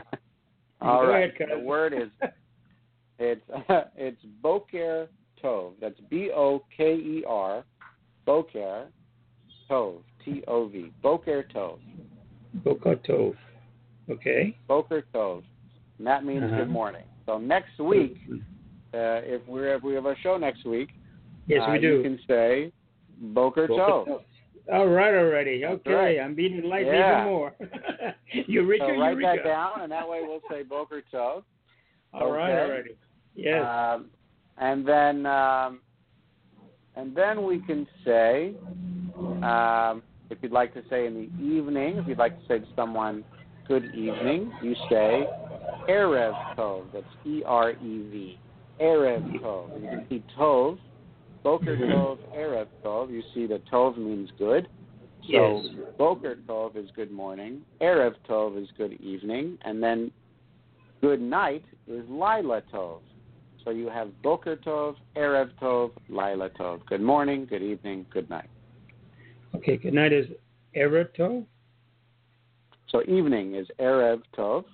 All 0.81 1.01
Go 1.03 1.09
right. 1.09 1.33
ahead, 1.39 1.49
the 1.51 1.59
word 1.59 1.93
is 1.93 2.09
it's 3.19 3.41
it's 3.95 4.21
Boker 4.41 5.07
Tov. 5.43 5.73
That's 5.81 5.99
B 6.09 6.31
O 6.35 6.63
K 6.75 6.93
E 6.95 7.23
R, 7.27 7.63
Boker 8.25 8.87
Tov, 9.69 9.97
T 10.23 10.43
O 10.47 10.67
V, 10.67 10.91
Boker 11.01 11.45
Tov, 11.53 11.79
Boker 12.63 12.95
Tov. 13.07 13.35
Okay. 14.09 14.55
Boker 14.67 15.03
Tov. 15.13 15.43
And 15.97 16.05
that 16.07 16.23
means 16.25 16.43
Uh-huh. 16.43 16.57
good 16.57 16.69
morning. 16.69 17.03
So 17.25 17.37
next 17.37 17.79
week, 17.79 18.17
uh, 18.95 19.21
if 19.23 19.47
we 19.47 19.69
if 19.69 19.83
we 19.83 19.93
have 19.95 20.05
a 20.05 20.15
show 20.23 20.37
next 20.37 20.65
week, 20.65 20.89
Yes, 21.47 21.61
uh, 21.67 21.71
we 21.73 21.79
do. 21.79 21.97
You 21.97 22.03
can 22.03 22.19
say 22.27 22.71
Boker 23.19 23.67
Tov. 23.67 24.21
All 24.73 24.87
right 24.87 25.13
already. 25.13 25.63
Okay. 25.63 25.93
right. 25.93 26.19
I'm 26.19 26.33
beating 26.33 26.63
life 26.63 26.85
Yeah. 26.87 27.21
even 27.21 27.31
more. 27.31 27.53
Eureka, 28.47 28.85
So 28.87 28.99
write 28.99 29.17
Eureka. 29.19 29.41
that 29.43 29.47
down, 29.47 29.81
and 29.81 29.91
that 29.91 30.07
way 30.09 30.21
we'll 30.23 30.41
say 30.49 30.63
Boker 30.63 31.03
Tov. 31.13 31.43
All 32.13 32.31
right 32.31 32.51
Okay. 32.51 32.71
already. 32.71 32.89
Yes. 33.35 33.63
Um, 33.63 34.07
and 34.57 34.87
then 34.87 35.25
um, 35.25 35.81
and 36.95 37.15
then 37.15 37.43
we 37.45 37.59
can 37.59 37.85
say, 38.05 38.55
um, 39.43 40.01
if 40.29 40.37
you'd 40.41 40.51
like 40.53 40.73
to 40.73 40.81
say 40.89 41.05
in 41.05 41.13
the 41.13 41.43
evening, 41.45 41.97
if 41.97 42.07
you'd 42.07 42.17
like 42.17 42.39
to 42.39 42.47
say 42.47 42.59
to 42.59 42.65
someone, 42.75 43.23
"Good 43.67 43.93
evening," 43.93 44.51
you 44.63 44.73
say 44.89 45.27
Erev 45.89 46.33
Tov. 46.57 46.85
That's 46.93 47.05
E 47.25 47.43
R 47.45 47.71
E 47.71 47.75
V. 48.11 48.39
Erev 48.79 49.23
Tov. 49.41 49.81
You 49.81 49.87
can 49.87 50.05
see 50.09 50.23
Tov, 50.37 50.77
Boker 51.43 51.77
Mhm. 51.77 51.91
Tov, 51.91 52.17
Erev 52.35 52.67
Tov. 52.83 53.11
You 53.11 53.21
see 53.33 53.45
that 53.47 53.65
Tov 53.65 53.97
means 53.97 54.31
good. 54.37 54.67
So 55.23 55.61
Yes. 55.61 55.65
Boker 55.97 56.35
Tov 56.47 56.75
is 56.75 56.91
good 56.91 57.11
morning, 57.11 57.63
Erev 57.81 58.15
Tov 58.27 58.57
is 58.61 58.69
good 58.77 58.93
evening, 59.01 59.57
and 59.61 59.81
then 59.81 60.11
good 61.01 61.21
night 61.21 61.63
is 61.87 62.07
Laila 62.09 62.61
Tov. 62.71 62.99
So 63.63 63.71
you 63.71 63.89
have 63.89 64.21
Boker 64.21 64.55
Tov, 64.57 64.95
Erev 65.15 65.49
Tov, 65.59 65.91
Laila 66.09 66.49
Tov. 66.51 66.85
Good 66.85 67.01
morning, 67.01 67.45
good 67.45 67.63
evening, 67.63 68.05
good 68.11 68.29
night. 68.29 68.49
Okay. 69.55 69.77
Good 69.77 69.93
night 69.93 70.13
is 70.13 70.27
Erev 70.75 71.07
Tov. 71.17 71.45
So 72.89 73.01
evening 73.07 73.55
is 73.55 73.67
Erev 73.79 74.21
Tov. 74.37 74.65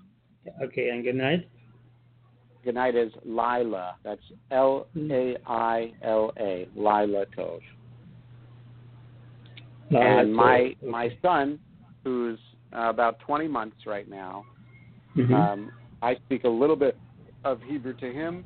Okay, 0.62 0.90
and 0.90 1.04
good 1.04 1.16
night. 1.16 1.48
Good 2.64 2.76
night 2.76 2.96
is 2.96 3.12
Laila. 3.26 3.96
That's 4.04 4.22
L 4.52 4.88
A 4.96 5.36
I 5.48 5.92
L 6.04 6.32
A. 6.40 6.68
Laila 6.76 7.26
Tov. 7.38 7.60
and 9.92 10.34
my 10.34 10.76
my 10.88 11.10
son, 11.22 11.60
who's 12.04 12.40
uh, 12.74 12.90
about 12.90 13.20
20 13.20 13.48
months 13.48 13.76
right 13.86 14.08
now, 14.10 14.46
Mhm. 15.18 15.34
um, 15.34 15.72
I 16.02 16.16
speak 16.16 16.46
a 16.46 16.50
little 16.50 16.78
bit 16.78 16.98
of 17.44 17.62
Hebrew 17.64 17.94
to 17.96 18.14
him, 18.14 18.46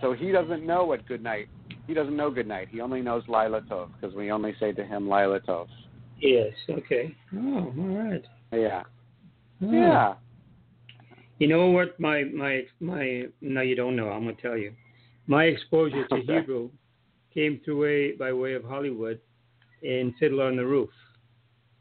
so 0.00 0.12
he 0.12 0.30
doesn't 0.32 0.66
know 0.66 0.84
what 0.84 1.06
good 1.06 1.22
night. 1.22 1.48
He 1.86 1.94
doesn't 1.94 2.14
know 2.14 2.30
good 2.30 2.46
night. 2.46 2.68
He 2.70 2.80
only 2.82 3.00
knows 3.00 3.22
Laila 3.28 3.62
Tov 3.62 3.88
because 3.98 4.14
we 4.14 4.30
only 4.30 4.54
say 4.60 4.72
to 4.72 4.84
him 4.84 5.08
Laila 5.08 5.40
Tov. 5.40 5.68
yes. 6.20 6.52
Okay. 6.68 7.14
Oh, 7.34 7.72
all 7.78 7.96
right. 7.96 8.24
Yeah, 8.52 8.82
Oh. 9.62 9.72
yeah. 9.72 10.14
You 11.38 11.48
know 11.48 11.66
what? 11.68 11.98
My 12.00 12.24
my 12.24 12.64
my. 12.80 13.26
No, 13.40 13.60
you 13.60 13.74
don't 13.74 13.96
know. 13.96 14.08
I'm 14.08 14.24
gonna 14.24 14.36
tell 14.40 14.56
you. 14.56 14.72
My 15.26 15.44
exposure 15.44 16.06
to 16.08 16.14
Okay. 16.14 16.38
Hebrew 16.38 16.70
came 17.32 17.60
through 17.64 17.84
a 17.84 18.12
by 18.12 18.32
way 18.32 18.54
of 18.54 18.64
Hollywood 18.64 19.20
in 19.82 20.14
Fiddler 20.18 20.46
on 20.46 20.56
the 20.56 20.64
Roof. 20.66 20.90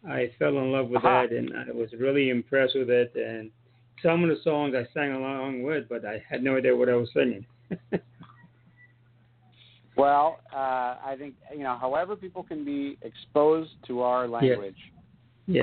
I 0.07 0.31
fell 0.37 0.57
in 0.57 0.71
love 0.71 0.89
with 0.89 1.03
Aha. 1.03 1.23
that, 1.23 1.31
and 1.35 1.51
I 1.53 1.71
was 1.71 1.91
really 1.93 2.29
impressed 2.29 2.75
with 2.75 2.89
it. 2.89 3.15
And 3.15 3.49
some 4.03 4.23
of 4.23 4.29
the 4.29 4.41
songs 4.43 4.75
I 4.75 4.85
sang 4.93 5.13
along 5.13 5.63
with, 5.63 5.89
but 5.89 6.05
I 6.05 6.23
had 6.29 6.43
no 6.43 6.57
idea 6.57 6.75
what 6.75 6.89
I 6.89 6.93
was 6.93 7.09
singing. 7.13 7.45
Well, 9.97 10.41
uh, 10.53 10.95
I 11.03 11.15
think 11.17 11.33
you 11.51 11.63
know, 11.63 11.75
however 11.75 12.15
people 12.15 12.43
can 12.43 12.63
be 12.63 12.99
exposed 13.01 13.71
to 13.87 14.01
our 14.01 14.27
language, 14.27 14.75
yes. 14.77 14.96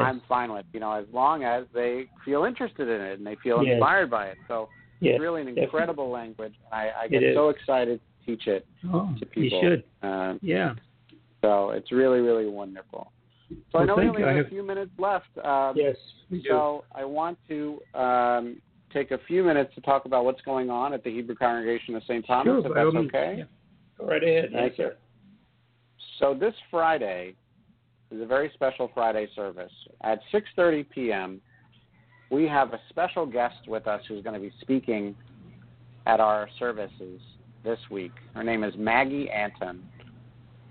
I'm 0.03 0.23
fine 0.29 0.53
with. 0.53 0.64
You 0.73 0.81
know, 0.81 0.92
as 0.92 1.05
long 1.12 1.44
as 1.44 1.64
they 1.75 2.07
feel 2.25 2.44
interested 2.44 2.88
in 2.88 3.01
it 3.01 3.18
and 3.18 3.27
they 3.27 3.37
feel 3.42 3.62
Yes. 3.62 3.75
inspired 3.75 4.11
by 4.11 4.27
it. 4.29 4.38
So 4.49 4.68
yes. 5.01 5.14
it's 5.14 5.20
really 5.20 5.40
an 5.42 5.47
definitely. 5.49 5.64
incredible 5.64 6.11
language. 6.11 6.55
I, 6.73 6.90
I 7.03 7.09
get 7.09 7.23
so 7.35 7.51
excited 7.51 8.01
to 8.01 8.27
teach 8.27 8.47
it 8.47 8.66
Oh, 8.92 9.14
to 9.18 9.20
you 9.20 9.51
people. 9.51 9.61
should. 9.62 9.85
Um, 10.03 10.38
Yeah. 10.42 10.75
so 11.42 11.70
it's 11.70 11.92
really, 11.92 12.20
really 12.20 12.47
wonderful. 12.49 13.12
So 13.70 13.79
I 13.79 13.85
know 13.85 13.97
we 13.97 14.09
only 14.09 14.20
you. 14.23 14.27
Have 14.27 14.37
a 14.37 14.38
have- 14.38 14.49
few 14.49 14.62
minutes 14.62 14.90
left. 14.99 15.27
Um, 15.44 15.75
Yes, 15.77 15.97
we 16.31 16.38
do. 16.40 16.49
So 16.49 16.85
I 16.94 17.05
want 17.05 17.38
to 17.49 17.79
um, 17.94 18.61
take 18.92 19.11
a 19.11 19.18
few 19.27 19.42
minutes 19.44 19.75
to 19.75 19.81
talk 19.83 20.07
about 20.07 20.25
what's 20.25 20.40
going 20.42 20.70
on 20.70 20.94
at 20.94 21.05
the 21.05 21.11
Hebrew 21.11 21.35
Congregation 21.35 21.94
of 21.94 22.03
St. 22.05 22.27
Thomas, 22.27 22.47
sure, 22.47 22.59
if 22.66 22.73
that's 22.75 23.07
okay. 23.07 23.35
Yeah. 23.38 23.44
Go 23.99 24.07
right 24.07 24.23
ahead. 24.25 24.51
Thank 24.53 24.79
yes, 24.79 24.88
sir. 24.88 24.97
So 26.18 26.33
this 26.33 26.55
Friday 26.70 27.35
is 28.14 28.22
a 28.22 28.27
very 28.27 28.50
special 28.55 28.90
Friday 28.94 29.29
service. 29.35 29.72
At 30.03 30.20
6:30 30.33 30.88
p.m., 30.90 31.40
we 32.31 32.44
have 32.44 32.72
a 32.72 32.81
special 32.88 33.27
guest 33.27 33.57
with 33.66 33.87
us 33.87 34.00
who's 34.09 34.22
going 34.22 34.35
to 34.35 34.40
be 34.40 34.53
speaking 34.61 35.14
at 36.07 36.20
our 36.20 36.48
services 36.59 37.20
this 37.64 37.79
week. 37.90 38.12
Her 38.35 38.44
name 38.44 38.62
is 38.64 38.74
Maggie 38.77 39.31
Anton, 39.31 39.83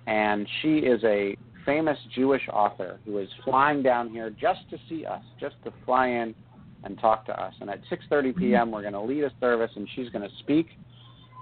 and 0.08 0.47
she 0.62 0.77
is 0.79 1.03
a 1.03 1.36
famous 1.65 1.97
Jewish 2.15 2.41
author 2.51 2.99
who 3.06 3.17
is 3.19 3.29
flying 3.43 3.82
down 3.82 4.10
here 4.10 4.29
just 4.29 4.60
to 4.69 4.77
see 4.89 5.06
us, 5.06 5.21
just 5.39 5.56
to 5.63 5.73
fly 5.86 6.08
in 6.08 6.36
and 6.84 6.99
talk 6.99 7.25
to 7.25 7.41
us. 7.41 7.53
And 7.62 7.69
at 7.69 7.79
6:30 7.91 8.38
p.m., 8.38 8.71
we're 8.71 8.82
going 8.82 8.93
to 8.93 9.01
lead 9.01 9.23
a 9.23 9.32
service, 9.39 9.71
and 9.75 9.88
she's 9.95 10.10
going 10.10 10.27
to 10.27 10.36
speak. 10.39 10.67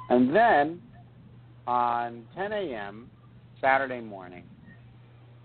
And 0.10 0.36
then 0.36 0.82
on 1.68 2.24
10 2.36 2.52
a.m. 2.52 3.10
Saturday 3.60 4.02
morning, 4.02 4.44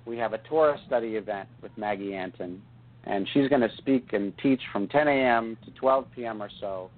we 0.06 0.16
have 0.18 0.32
a 0.32 0.38
Torah 0.38 0.78
study 0.86 1.16
event 1.16 1.48
with 1.62 1.72
Maggie 1.76 2.14
Anton, 2.14 2.62
and 3.04 3.28
she's 3.32 3.48
going 3.48 3.60
to 3.60 3.70
speak 3.78 4.12
and 4.12 4.32
teach 4.42 4.60
from 4.72 4.88
10 4.88 5.08
a.m. 5.08 5.56
to 5.64 5.70
12 5.72 6.06
p.m. 6.14 6.42
or 6.42 6.50
so. 6.60 6.90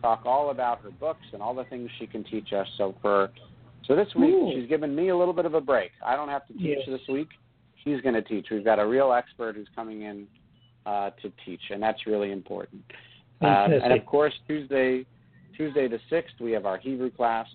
Talk 0.00 0.22
all 0.24 0.50
about 0.50 0.80
her 0.82 0.90
books 0.90 1.26
and 1.32 1.42
all 1.42 1.54
the 1.54 1.64
things 1.64 1.90
she 1.98 2.06
can 2.06 2.22
teach 2.24 2.52
us. 2.52 2.66
So 2.78 2.94
for 3.02 3.30
so 3.86 3.94
this 3.94 4.08
week, 4.16 4.30
Cool. 4.32 4.52
she's 4.54 4.68
given 4.68 4.94
me 4.94 5.08
a 5.08 5.16
little 5.16 5.34
bit 5.34 5.44
of 5.46 5.54
a 5.54 5.60
break. 5.60 5.90
I 6.04 6.16
don't 6.16 6.28
have 6.28 6.46
to 6.48 6.52
teach 6.54 6.78
Yes. 6.78 6.86
this 6.86 7.08
week. 7.08 7.28
She's 7.84 8.00
going 8.00 8.14
to 8.14 8.22
teach. 8.22 8.48
We've 8.50 8.64
got 8.64 8.78
a 8.78 8.86
real 8.86 9.12
expert 9.12 9.54
who's 9.56 9.68
coming 9.74 10.02
in 10.02 10.26
uh, 10.86 11.10
to 11.22 11.32
teach, 11.44 11.60
and 11.70 11.82
that's 11.82 12.06
really 12.06 12.32
important. 12.32 12.82
Um, 13.42 13.72
and 13.72 13.92
of 13.92 14.04
course, 14.06 14.32
Tuesday, 14.46 15.04
Tuesday 15.56 15.88
the 15.88 16.00
sixth, 16.10 16.34
we 16.40 16.52
have 16.52 16.66
our 16.66 16.78
Hebrew 16.78 17.10
class, 17.10 17.46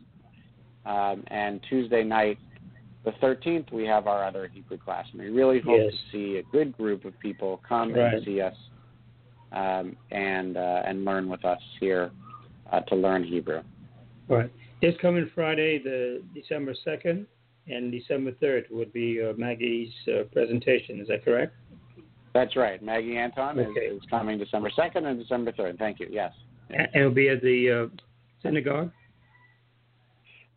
um, 0.86 1.24
and 1.28 1.60
Tuesday 1.70 2.04
night, 2.04 2.38
the 3.04 3.12
thirteenth, 3.20 3.72
we 3.72 3.86
have 3.86 4.08
our 4.08 4.24
other 4.24 4.48
Hebrew 4.54 4.78
class. 4.78 5.06
And 5.12 5.22
we 5.22 5.30
really 5.30 5.60
hope 5.60 5.80
Yes. 5.82 5.94
to 5.94 6.12
see 6.12 6.38
a 6.38 6.44
good 6.52 6.76
group 6.78 7.04
of 7.06 7.18
people 7.20 7.62
come 7.68 7.94
Right. 7.94 8.14
and 8.14 8.24
see 8.26 8.42
us 8.42 8.56
um, 9.52 9.98
and 10.12 10.56
uh, 10.58 10.84
and 10.86 11.04
learn 11.06 11.28
with 11.30 11.44
us 11.46 11.62
here 11.80 12.12
uh, 12.72 12.80
to 12.82 12.96
learn 12.96 13.24
Hebrew. 13.24 13.62
Right. 14.28 14.50
This 14.82 14.96
coming 15.02 15.30
Friday, 15.36 15.78
the 15.80 16.24
December 16.34 16.74
2nd 16.88 17.26
and 17.68 17.92
December 17.92 18.32
3rd 18.34 18.72
would 18.72 18.92
be 18.94 19.22
uh, 19.22 19.34
Maggie's 19.38 19.94
uh, 20.08 20.24
presentation. 20.32 21.00
Is 21.00 21.08
that 21.10 21.24
correct? 21.24 21.54
That's 22.34 22.56
right. 22.56 22.82
Maggie 22.82 23.18
Anton 23.18 23.60
is, 23.60 23.68
Okay. 23.72 23.88
is 23.88 24.02
coming 24.10 24.38
December 24.40 24.70
second 24.76 25.06
and 25.06 25.20
December 25.20 25.52
third. 25.52 25.78
Thank 25.78 26.00
you. 26.00 26.08
Yes. 26.10 26.34
And 26.70 26.88
it'll 26.96 27.12
be 27.12 27.28
at 27.30 27.42
the 27.42 27.90
uh, 27.92 28.02
synagogue? 28.42 28.92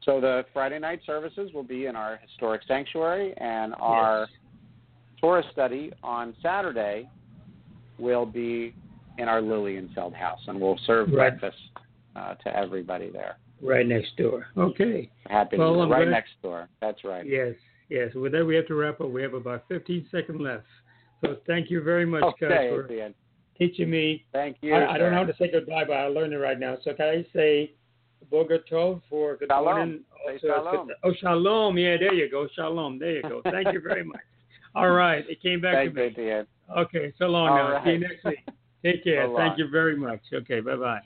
So 0.05 0.21
the 0.21 0.45
Friday 0.53 0.79
night 0.79 1.01
services 1.07 1.51
will 1.55 1.63
be 1.63 1.87
in 1.87 1.97
our 1.97 2.17
historic 2.19 2.63
sanctuary, 2.69 3.35
and 3.39 3.75
our 3.81 4.21
Yes. 4.21 4.39
Torah 5.21 5.45
study 5.53 5.93
on 6.03 6.35
Saturday 6.43 7.09
will 7.99 8.27
be 8.27 8.75
in 9.19 9.29
our 9.29 9.41
Lilienfeld 9.41 10.13
house, 10.15 10.41
and 10.49 10.61
we'll 10.61 10.79
serve 10.79 11.09
Right. 11.09 11.31
breakfast 11.39 11.59
uh, 12.17 12.35
to 12.37 12.57
everybody 12.57 13.09
there. 13.11 13.37
Right 13.63 13.87
next 13.87 14.17
door. 14.17 14.47
Okay. 14.57 15.11
Happy 15.27 15.57
Well, 15.57 15.71
New 15.71 15.75
Year. 15.77 15.85
I'm 15.85 15.91
Right 15.91 16.09
next 16.09 16.41
door. 16.43 16.69
That's 16.81 17.03
right. 17.05 17.25
Yes, 17.25 17.55
yes. 17.89 18.13
With 18.15 18.33
that, 18.33 18.45
we 18.45 18.55
have 18.57 18.67
to 18.67 18.75
wrap 18.75 19.01
up. 19.01 19.11
We 19.11 19.23
have 19.23 19.35
about 19.35 19.67
15 19.69 20.07
seconds 20.11 20.41
left. 20.41 20.67
So 21.23 21.37
thank 21.47 21.71
you 21.71 21.81
very 21.81 22.05
much, 22.05 22.23
Okay, 22.23 22.49
guys, 22.49 22.69
for 22.71 22.89
teaching 23.57 23.89
me. 23.89 24.27
Thank 24.33 24.59
you. 24.61 24.75
I, 24.75 24.95
I 24.95 24.99
don't 24.99 25.13
know 25.13 25.19
how 25.19 25.25
to 25.25 25.37
say 25.37 25.51
goodbye, 25.51 25.85
but 25.85 25.95
I 25.95 26.07
learned 26.09 26.35
it 26.35 26.39
right 26.39 26.59
now. 26.59 26.77
So 26.85 26.93
can 26.93 27.07
I 27.07 27.27
say 27.33 27.73
Boker 28.31 28.59
Tov 28.71 29.01
for 29.09 29.37
good 29.37 29.49
Shalom. 29.51 29.65
morning? 29.65 30.01
Also, 30.27 30.49
uh, 30.49 30.59
shalom. 30.63 30.91
Oh, 31.03 31.13
shalom. 31.21 31.79
Yeah, 31.79 31.97
there 31.99 32.15
you 32.15 32.31
go. 32.31 32.49
Shalom. 32.55 32.99
There 32.99 33.17
you 33.17 33.23
go. 33.23 33.43
Thank 33.51 33.73
you 33.73 33.81
very 33.81 34.05
much. 34.05 34.21
All 34.75 34.91
right. 34.91 35.25
It 35.29 35.41
came 35.43 35.61
back 35.61 35.75
Thank 35.75 35.95
to 35.95 36.11
me. 36.21 36.31
end. 36.31 36.47
Okay. 36.77 37.13
So 37.19 37.27
long 37.27 37.51
All 37.51 37.71
now. 37.71 37.85
See 37.85 37.91
you 37.93 37.99
next 37.99 38.25
week. 38.25 38.45
Take 38.83 39.05
care. 39.05 39.27
So 39.31 39.37
Thank 39.37 39.59
you 39.59 39.69
very 39.71 39.97
much. 39.97 40.21
Okay. 40.33 40.61
Bye-bye. 40.61 41.01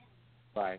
Bye. 0.54 0.78